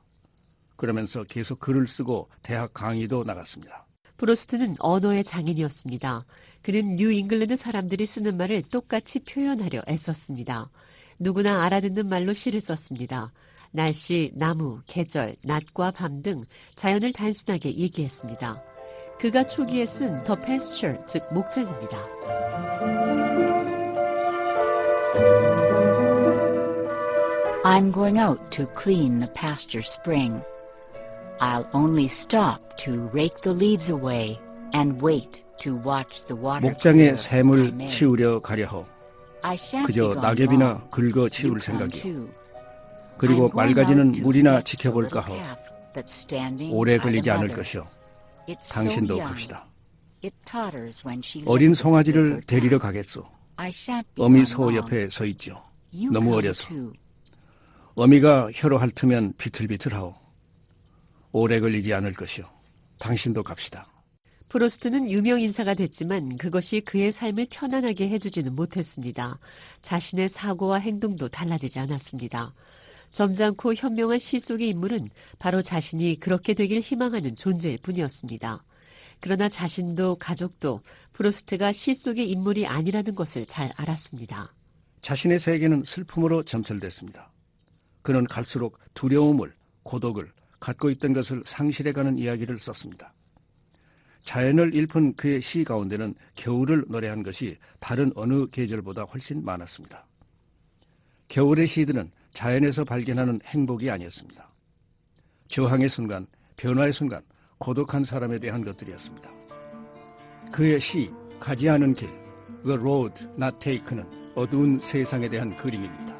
그러면서 0.77 1.23
계속 1.25 1.59
글을 1.59 1.88
쓰고 1.88 2.30
대학 2.41 2.73
강의도 2.73 3.23
나갔습니다. 3.23 3.86
프로스트는 4.18 4.76
언어의 4.80 5.23
장인이었습니다. 5.23 6.25
그는 6.61 6.95
뉴 6.95 7.11
잉글랜드 7.11 7.57
사람들이 7.57 8.05
쓰는 8.05 8.38
말을 8.38 8.63
똑같이 8.63 9.19
표현하려 9.19 9.82
애썼습니다. 9.88 10.69
누구나 11.19 11.63
알아듣는 11.63 12.07
말로 12.07 12.32
시를 12.34 12.61
썼습니다. 12.61 13.34
날씨, 13.71 14.32
나무, 14.34 14.82
계절, 14.88 15.36
낮과 15.43 15.91
밤 15.91 16.21
등 16.21 16.43
자연을 16.75 17.13
단순하게 17.13 17.75
얘기했습니다. 17.75 18.68
그가 19.20 19.45
초기에 19.45 19.86
쓴 19.86 20.24
The 20.24 20.39
Pasture, 20.39 20.97
즉 21.05 21.22
목장입니다. 21.34 21.97
I'm 27.65 27.91
going 27.91 28.17
out 28.17 28.39
to 28.51 28.65
clean 28.82 29.20
the 29.20 29.30
pasture 29.34 29.84
spring. 29.84 30.41
I'll 31.41 31.67
only 31.74 32.05
stop 32.05 32.78
to 32.78 33.09
rake 33.13 33.41
the 33.41 33.53
leaves 33.53 33.91
away 33.91 34.39
and 34.74 35.01
wait 35.01 35.43
to 35.59 35.76
watch 35.76 36.26
the 36.26 36.41
water. 36.41 36.70
목장의 36.70 37.17
샘을 37.17 37.88
치우려 37.88 38.39
가려호. 38.39 38.86
그저 39.86 40.13
낙엽이나 40.15 40.88
긁어 40.89 41.28
치울 41.28 41.59
생각이요. 41.59 42.28
그리고 43.17 43.49
맑아지는 43.53 44.13
물이나 44.24 44.61
지켜볼까 44.61 45.20
하오. 45.20 45.38
오래 46.72 46.97
걸리지 46.97 47.30
않을 47.32 47.49
것이오. 47.49 47.86
당신도 48.56 49.18
갑시다. 49.20 49.68
어린 51.45 51.74
송아지를 51.74 52.41
데리러 52.45 52.80
가겠소. 52.80 53.24
어미 54.18 54.45
소 54.45 54.74
옆에 54.76 55.10
서 55.10 55.26
있죠. 55.26 55.62
너무 56.12 56.36
어려서. 56.36 56.68
어미가 57.95 58.52
혀로 58.54 58.78
핥으면 58.78 59.34
비틀비틀하오. 59.38 60.14
오래 61.32 61.60
걸리지 61.60 61.93
않을 61.93 62.14
것이오. 62.14 62.45
당신도 62.97 63.43
갑시다. 63.43 63.88
프로스트는 64.50 65.12
유명 65.12 65.39
인사가 65.39 65.76
됐지만 65.76 66.36
그것이 66.36 66.82
그의 66.82 67.12
삶을 67.12 67.47
편안하게 67.52 68.10
해주지는 68.10 68.56
못했습니다. 68.56 69.38
자신의 69.82 70.28
사고와 70.30 70.80
행동도 70.80 71.30
달라지지 71.30 71.80
않았습니다. 71.80 72.54
점잖고 73.12 73.74
현명한 73.74 74.18
시 74.18 74.39
속의 74.39 74.70
인물은 74.70 75.10
바로 75.39 75.62
자신이 75.62 76.20
그렇게 76.20 76.53
되길 76.53 76.80
희망하는 76.80 77.36
존재일 77.36 77.78
뿐이었습니다. 77.82 78.64
그러나 79.20 79.49
자신도 79.49 80.16
가족도 80.16 80.82
프로스트가 81.14 81.72
시 81.72 81.93
속의 81.93 82.30
인물이 82.30 82.66
아니라는 82.68 83.16
것을 83.16 83.45
잘 83.45 83.72
알았습니다. 83.76 84.53
자신의 85.01 85.39
세계는 85.39 85.84
슬픔으로 85.86 86.43
점철됐습니다. 86.43 87.32
그는 88.01 88.26
갈수록 88.26 88.80
두려움을, 88.93 89.53
고독을 89.84 90.32
갖고 90.60 90.89
있던 90.89 91.14
것을 91.14 91.43
상실해가는 91.45 92.18
이야기를 92.18 92.60
썼습니다. 92.60 93.14
자연을 94.24 94.76
일푼 94.76 95.14
그의 95.16 95.41
시 95.41 95.64
가운데는 95.64 96.14
겨울을 96.36 96.86
노래한 96.88 97.24
것이 97.24 97.57
다른 97.80 98.12
어느 98.16 98.47
계절보다 98.47 99.03
훨씬 99.03 99.43
많았습니다. 99.43 100.05
겨울의 101.30 101.67
시들은 101.67 102.11
자연에서 102.32 102.84
발견하는 102.84 103.39
행복이 103.45 103.89
아니었습니다. 103.89 104.49
저항의 105.47 105.88
순간, 105.88 106.27
변화의 106.57 106.91
순간, 106.91 107.21
고독한 107.59 108.03
사람에 108.03 108.39
대한 108.39 108.63
것들이었습니다. 108.65 109.30
그의 110.51 110.80
시, 110.80 111.11
가지 111.39 111.69
않은 111.69 111.93
길, 111.93 112.09
The 112.63 112.77
Road 112.77 113.25
Not 113.38 113.59
Taken은 113.59 114.34
어두운 114.36 114.80
세상에 114.80 115.30
대한 115.30 115.55
그림입니다. 115.55 116.17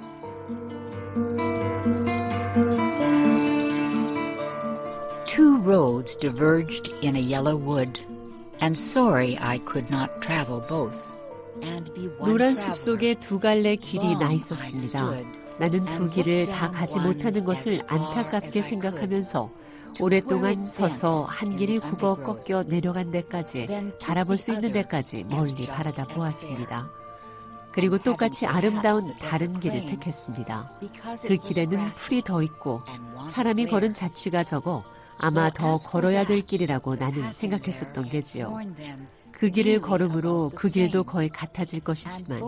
Two 5.26 5.58
roads 5.62 6.16
diverged 6.18 6.92
in 7.02 7.16
a 7.16 7.22
yellow 7.22 7.58
wood, 7.58 8.00
and 8.62 8.78
sorry 8.78 9.38
I 9.38 9.60
could 9.60 9.90
not 9.90 10.22
travel 10.22 10.62
both. 10.68 11.09
노란 12.20 12.56
숲 12.56 12.78
속에 12.78 13.16
두 13.16 13.40
갈래 13.40 13.76
길이 13.76 14.16
나 14.16 14.32
있었습니다. 14.32 15.14
나는 15.60 15.86
두 15.86 16.10
길을 16.10 16.48
다 16.48 16.72
가지 16.72 17.00
못하는 17.00 17.44
것을 17.44 17.82
안타깝게 17.88 18.62
생각하면서 18.62 19.52
오랫동안 20.00 20.66
서서 20.68 21.24
한 21.24 21.56
길이 21.56 21.80
굽어 21.80 22.16
꺾여 22.16 22.64
내려간 22.64 23.12
데까지 23.12 23.68
바라볼 24.02 24.38
수 24.38 24.54
있는 24.54 24.72
데까지 24.72 25.26
멀리 25.26 25.68
바라다 25.68 26.06
보았습니다. 26.06 26.90
그리고 27.72 27.98
똑같이 27.98 28.46
아름다운 28.46 29.14
다른 29.18 29.60
길을 29.60 29.86
택했습니다. 29.86 30.72
그 31.28 31.38
길에는 31.38 31.92
풀이 31.92 32.22
더 32.22 32.42
있고 32.42 32.82
사람이 33.28 33.68
걸은 33.68 33.94
자취가 33.94 34.44
적어 34.44 34.84
아마 35.18 35.50
더 35.50 35.76
걸어야 35.76 36.26
될 36.26 36.42
길이라고 36.42 36.96
나는 36.96 37.32
생각했었던 37.34 38.10
게지요. 38.10 38.58
그 39.40 39.50
길을 39.50 39.80
걸음으로 39.80 40.52
그 40.54 40.70
길도 40.70 41.06
거의 41.06 41.30
같아질 41.30 41.80
것이지만 41.80 42.42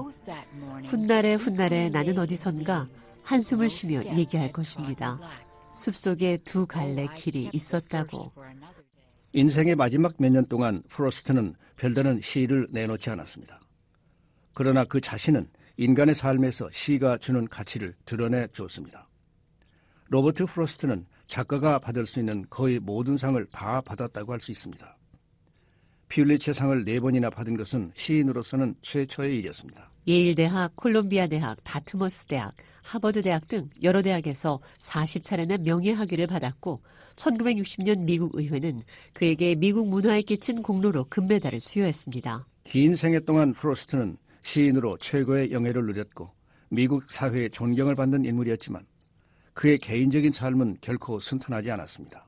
훗날에 0.85 1.35
훗날에 1.35 1.89
나는 1.89 2.17
어디선가 2.19 2.89
한숨을 3.23 3.69
쉬며 3.69 4.03
얘기할 4.17 4.51
것입니다. 4.51 5.17
숲속에 5.73 6.39
두 6.43 6.65
갈래 6.65 7.07
길이 7.15 7.49
있었다고. 7.53 8.33
인생의 9.31 9.75
마지막 9.75 10.13
몇 10.19 10.29
년 10.33 10.45
동안 10.47 10.83
프로스트는 10.89 11.55
별다른 11.77 12.19
시를 12.21 12.67
내놓지 12.71 13.09
않았습니다. 13.09 13.61
그러나 14.53 14.83
그 14.83 14.99
자신은 14.99 15.47
인간의 15.77 16.13
삶에서 16.13 16.69
시가 16.73 17.17
주는 17.19 17.47
가치를 17.47 17.95
드러내 18.03 18.47
주었습니다. 18.51 19.07
로버트 20.09 20.45
프로스트는 20.47 21.05
작가가 21.25 21.79
받을 21.79 22.05
수 22.05 22.19
있는 22.19 22.45
거의 22.49 22.79
모든 22.79 23.15
상을 23.15 23.43
다 23.45 23.79
받았다고 23.79 24.33
할 24.33 24.41
수 24.41 24.51
있습니다. 24.51 24.97
퓰리처 26.11 26.51
상을 26.51 26.83
네 26.83 26.99
번이나 26.99 27.29
받은 27.29 27.55
것은 27.55 27.91
시인으로서는 27.95 28.75
최초의 28.81 29.37
일이었습니다. 29.37 29.89
예일 30.07 30.35
대학, 30.35 30.75
콜롬비아 30.75 31.25
대학, 31.25 31.57
다트머스 31.63 32.25
대학, 32.25 32.53
하버드 32.81 33.21
대학 33.21 33.47
등 33.47 33.69
여러 33.81 34.01
대학에서 34.01 34.59
40차례나 34.77 35.61
명예학위를 35.61 36.27
받았고 36.27 36.81
1960년 37.15 37.99
미국 37.99 38.35
의회는 38.35 38.81
그에게 39.13 39.55
미국 39.55 39.87
문화에 39.87 40.21
끼친 40.21 40.61
공로로 40.61 41.05
금메달을 41.05 41.61
수여했습니다. 41.61 42.45
긴 42.65 42.97
생애 42.97 43.19
동안 43.21 43.53
프로스트는 43.53 44.17
시인으로 44.43 44.97
최고의 44.97 45.51
영예를 45.51 45.85
누렸고 45.85 46.31
미국 46.67 47.09
사회에 47.09 47.47
존경을 47.47 47.95
받는 47.95 48.25
인물이었지만 48.25 48.85
그의 49.53 49.77
개인적인 49.77 50.33
삶은 50.33 50.77
결코 50.81 51.21
순탄하지 51.21 51.71
않았습니다. 51.71 52.27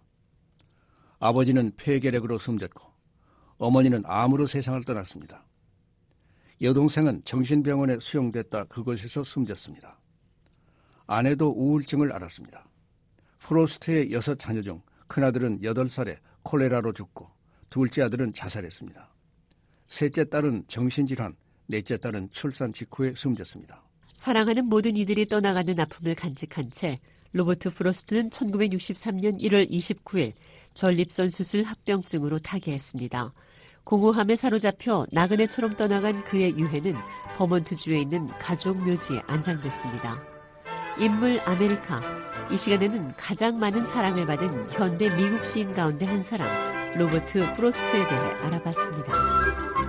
아버지는 1.19 1.71
폐결핵으로 1.75 2.38
숨졌고 2.38 2.93
어머니는 3.64 4.03
암으로 4.05 4.45
세상을 4.45 4.84
떠났습니다. 4.84 5.45
여동생은 6.61 7.24
정신병원에 7.24 7.97
수용됐다 7.99 8.66
그곳에서 8.66 9.24
숨졌습니다. 9.24 9.99
아내도 11.07 11.49
우울증을 11.49 12.11
앓았습니다. 12.11 12.66
프로스트의 13.39 14.11
여섯 14.11 14.38
자녀 14.38 14.61
중 14.61 14.82
큰아들은 15.07 15.61
8살에 15.61 16.18
콜레라로 16.43 16.93
죽고 16.93 17.30
둘째 17.70 18.03
아들은 18.03 18.34
자살했습니다. 18.34 19.09
셋째 19.88 20.26
딸은 20.26 20.66
정신질환, 20.68 21.36
넷째 21.68 21.97
딸은 21.97 22.30
출산 22.32 22.74
직후에 22.74 23.14
숨졌습니다. 23.16 23.84
사랑하는 24.14 24.66
모든 24.66 24.95
이들이 24.97 25.26
떠나가는 25.26 25.78
아픔을 25.80 26.16
간직한 26.16 26.70
채 26.72 26.99
로버트 27.32 27.74
프로스트는 27.74 28.30
1963년 28.30 29.39
1월 29.39 29.70
29일 29.70 30.34
전립선 30.74 31.30
수술 31.30 31.64
합병증으로 31.64 32.39
타계했습니다. 32.39 33.34
공허함에 33.84 34.36
사로잡혀 34.36 35.05
나그네처럼 35.11 35.75
떠나간 35.75 36.23
그의 36.23 36.57
유해는 36.57 36.95
버먼트주에 37.38 37.99
있는 37.99 38.27
가족 38.39 38.77
묘지에 38.77 39.21
안장됐습니다. 39.27 40.21
인물 40.99 41.41
아메리카. 41.45 42.01
이 42.51 42.57
시간에는 42.57 43.13
가장 43.15 43.59
많은 43.59 43.84
사랑을 43.84 44.25
받은 44.25 44.71
현대 44.71 45.09
미국 45.15 45.43
시인 45.43 45.73
가운데 45.73 46.05
한 46.05 46.23
사람, 46.23 46.47
로버트 46.97 47.53
프로스트에 47.55 48.07
대해 48.07 48.19
알아봤습니다. 48.41 49.82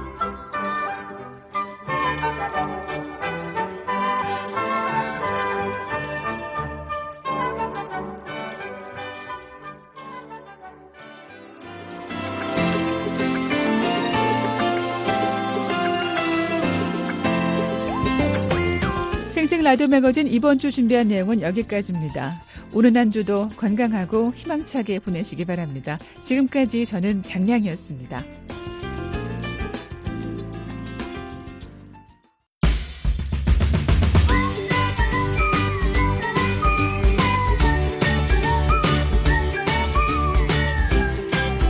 라디오 19.65 19.87
매거진 19.87 20.29
이번 20.29 20.59
주 20.59 20.71
준비한 20.71 21.09
내용은 21.09 21.41
여기까지입니다. 21.41 22.43
오는 22.75 22.95
한 22.99 23.11
주도 23.11 23.49
건강하고 23.57 24.33
희망차게 24.35 24.99
보내시기 24.99 25.47
바랍니다. 25.47 25.99
지금까지 26.23 26.85
저는 26.85 27.23
장량이었습니다. 27.23 28.23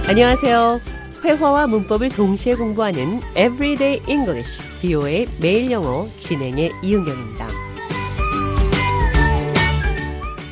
안녕하세요. 0.09 0.80
회화와 1.24 1.68
문법을 1.68 2.09
동시에 2.09 2.57
공부하는 2.57 3.20
Everyday 3.36 4.03
English, 4.09 4.80
BO의 4.82 5.28
매일 5.40 5.70
영어 5.70 6.05
진행의 6.18 6.72
이은경입니다. 6.82 7.63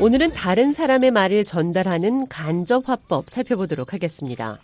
오늘은 0.03 0.31
다른 0.33 0.73
사람의 0.73 1.13
말을 1.13 1.45
전달하는 1.45 2.27
간접 2.27 2.89
화법 2.89 3.31
살펴보도록 3.31 3.93
하겠습니다. 3.93 4.59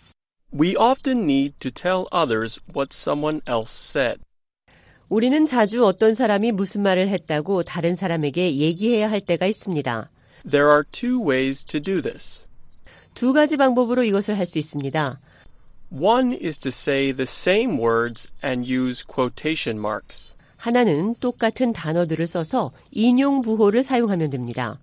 We 0.53 0.75
often 0.75 1.19
need 1.19 1.53
to 1.59 1.71
tell 1.71 2.07
others 2.13 2.59
what 2.75 2.89
someone 2.91 3.39
else 3.47 3.71
said. 3.71 4.19
우리는 5.07 5.45
자주 5.45 5.85
어떤 5.85 6.13
사람이 6.13 6.51
무슨 6.51 6.81
말을 6.81 7.07
했다고 7.07 7.63
다른 7.63 7.95
사람에게 7.95 8.57
얘기해야 8.57 9.09
할 9.09 9.21
때가 9.21 9.45
있습니다. 9.45 10.09
There 10.43 10.67
are 10.67 10.83
two 10.91 11.25
ways 11.25 11.63
to 11.63 11.79
do 11.79 12.01
this. 12.01 12.43
두 13.13 13.31
가지 13.31 13.55
방법으로 13.55 14.03
이것을 14.03 14.37
할 14.37 14.45
수 14.45 14.59
있습니다. 14.59 15.21
One 15.89 16.37
is 16.43 16.57
to 16.57 16.67
say 16.67 17.13
the 17.13 17.23
same 17.23 17.79
words 17.79 18.27
and 18.43 18.69
use 18.69 19.05
quotation 19.07 19.79
marks. 19.79 20.33
하나는 20.57 21.15
똑같은 21.21 21.71
단어들을 21.71 22.27
써서 22.27 22.73
인용 22.91 23.39
부호를 23.39 23.83
사용하면 23.83 24.31
됩니다. 24.31 24.79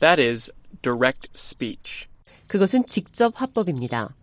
That 0.00 0.20
is 0.20 0.50
direct 0.82 1.28
speech. 1.34 2.08
그것은 2.46 2.86
직접 2.86 3.32
화법입니다. 3.40 4.14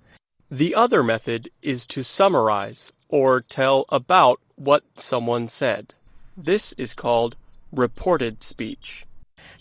The 0.50 0.76
other 0.76 1.04
method 1.04 1.50
is 1.66 1.88
to 1.88 2.02
summarize 2.02 2.92
or 3.08 3.42
tell 3.42 3.86
about 3.92 4.40
what 4.60 4.84
someone 4.98 5.46
said. 5.46 5.94
This 6.36 6.76
is 6.80 6.96
called 6.96 7.38
reported 7.72 8.38
speech. 8.42 9.06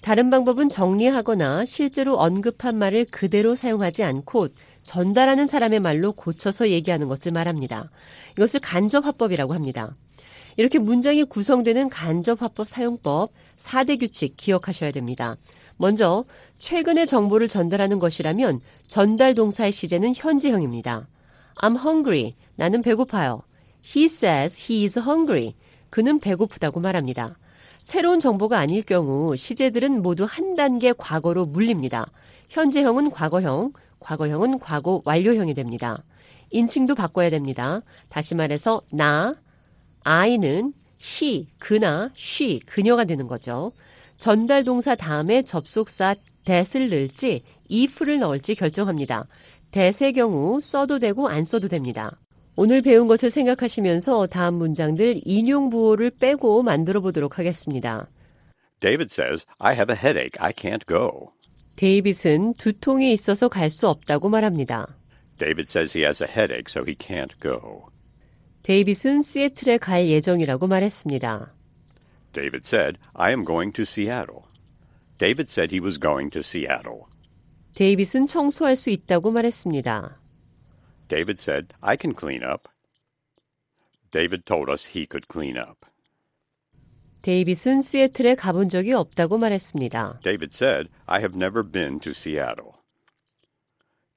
다른 0.03 0.31
방법은 0.31 0.69
정리하거나 0.69 1.65
실제로 1.65 2.19
언급한 2.19 2.77
말을 2.77 3.07
그대로 3.11 3.55
사용하지 3.55 4.03
않고 4.03 4.49
전달하는 4.83 5.47
사람의 5.47 5.81
말로 5.81 6.13
고쳐서 6.13 6.71
얘기하는 6.71 7.09
것을 7.09 7.33
말합니다. 7.33 7.91
이것을 8.33 8.61
간접화법이라고 8.61 9.55
합니다. 9.55 9.97
이렇게 10.57 10.79
문장이 10.79 11.25
구성되는 11.25 11.89
간접화법 11.89 12.67
사용법 12.67 13.33
4대 13.57 14.01
규칙 14.01 14.37
기억하셔야 14.37 14.91
됩니다. 14.91 15.37
먼저 15.81 16.27
최근의 16.59 17.07
정보를 17.07 17.49
전달하는 17.49 17.99
것이라면 17.99 18.61
전달 18.87 19.35
동사의 19.35 19.73
시제는 19.73 20.13
현재형입니다. 20.15 21.09
I'm 21.57 21.79
hungry. 21.79 22.35
나는 22.55 22.83
배고파요. 22.83 23.41
He 23.83 24.05
says 24.05 24.61
he 24.61 24.85
is 24.85 24.99
hungry. 24.99 25.55
그는 25.89 26.21
배고프다고 26.21 26.81
말합니다. 26.81 27.39
새로운 27.79 28.21
정보가 28.21 28.59
아닐 28.59 28.83
경우 28.83 29.35
시제들은 29.35 30.03
모두 30.03 30.27
한 30.29 30.55
단계 30.55 30.93
과거로 30.93 31.47
물립니다. 31.47 32.07
현재형은 32.51 33.11
과거형, 33.11 33.73
과거형은 34.01 34.59
과거 34.59 35.01
완료형이 35.07 35.55
됩니다. 35.55 36.05
인칭도 36.51 36.95
바꿔야 36.95 37.31
됩니다. 37.31 37.81
다시 38.11 38.35
말해서 38.35 38.83
나, 38.93 39.35
I는 40.03 40.75
he, 41.03 41.49
그나, 41.59 42.11
she, 42.15 42.61
그녀가 42.67 43.05
되는 43.05 43.27
거죠. 43.27 43.73
전달 44.21 44.65
동사 44.65 44.95
다음에 44.95 45.41
접속사 45.43 46.15
that을 46.45 46.91
넣을지 46.91 47.43
if를 47.73 48.19
넣을지 48.19 48.55
결정합니다. 48.55 49.27
that의 49.73 50.13
경우 50.13 50.61
써도 50.61 50.99
되고 50.99 51.27
안 51.29 51.43
써도 51.43 51.69
됩니다. 51.69 52.21
오늘 52.55 52.83
배운 52.83 53.09
것을 53.09 53.31
생각하시면서 53.31 54.27
다음 54.27 54.57
문장들 54.57 55.23
인용 55.25 55.71
부호를 55.71 56.11
빼고 56.11 56.63
만들어 56.63 57.01
보도록 57.01 57.39
하겠습니다. 57.39 58.11
David 58.81 59.09
says, 59.11 59.47
I 59.59 59.75
have 59.75 59.91
a 59.91 59.99
headache. 59.99 60.39
I 60.39 60.53
can't 60.53 60.87
go. 60.87 61.31
데이빗은 61.77 62.55
두통이 62.55 63.15
있어서 63.15 63.49
갈 63.49 63.71
수 63.71 63.89
없다고 63.89 64.29
말합니다. 64.29 64.99
David 65.39 65.67
says 65.71 65.97
he 65.97 66.05
has 66.05 66.23
a 66.23 66.29
headache, 66.29 66.67
so 66.69 66.83
he 66.87 66.95
can't 66.95 67.33
go. 67.41 67.87
데이빗은 68.65 69.23
시애틀에 69.23 69.79
갈 69.79 70.09
예정이라고 70.09 70.67
말했습니다. 70.67 71.55
David 72.34 72.66
said, 72.66 72.98
I 73.16 73.32
am 73.32 73.44
going 73.46 73.72
to 73.74 73.86
Seattle. 73.86 74.48
David 75.18 75.48
said 75.48 75.72
he 75.72 75.80
was 75.80 75.98
going 75.98 76.30
to 76.32 76.40
Seattle. 76.40 77.08
데이빗은 77.76 78.28
청소할 78.28 78.76
수 78.76 78.90
있다고 78.90 79.32
말했습니다. 79.32 80.20
David 81.08 81.40
said, 81.40 81.74
I 81.82 81.98
can 81.98 82.14
clean 82.14 82.44
up. 82.44 82.68
David 84.12 84.46
told 84.46 84.70
us 84.70 84.96
he 84.96 85.06
could 85.06 85.28
clean 85.30 85.58
up. 85.58 85.86
데이빗은 87.22 87.82
시애틀에 87.82 88.36
가본 88.36 88.70
적이 88.70 88.94
없다고 88.94 89.38
말했습니다. 89.38 90.20
David 90.24 90.54
said, 90.56 90.90
I 91.08 91.20
have 91.20 91.36
never 91.36 91.64
been 91.64 92.00
to 92.02 92.12
Seattle. 92.12 92.74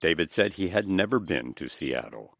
David 0.00 0.30
said 0.30 0.60
he 0.60 0.68
had 0.68 0.88
never 0.88 1.18
been 1.18 1.54
to 1.54 1.66
Seattle. 1.66 2.30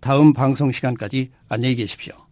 다음 0.00 0.32
방송 0.32 0.70
시간까지 0.70 1.30
안녕히 1.48 1.74
계십시오. 1.74 2.27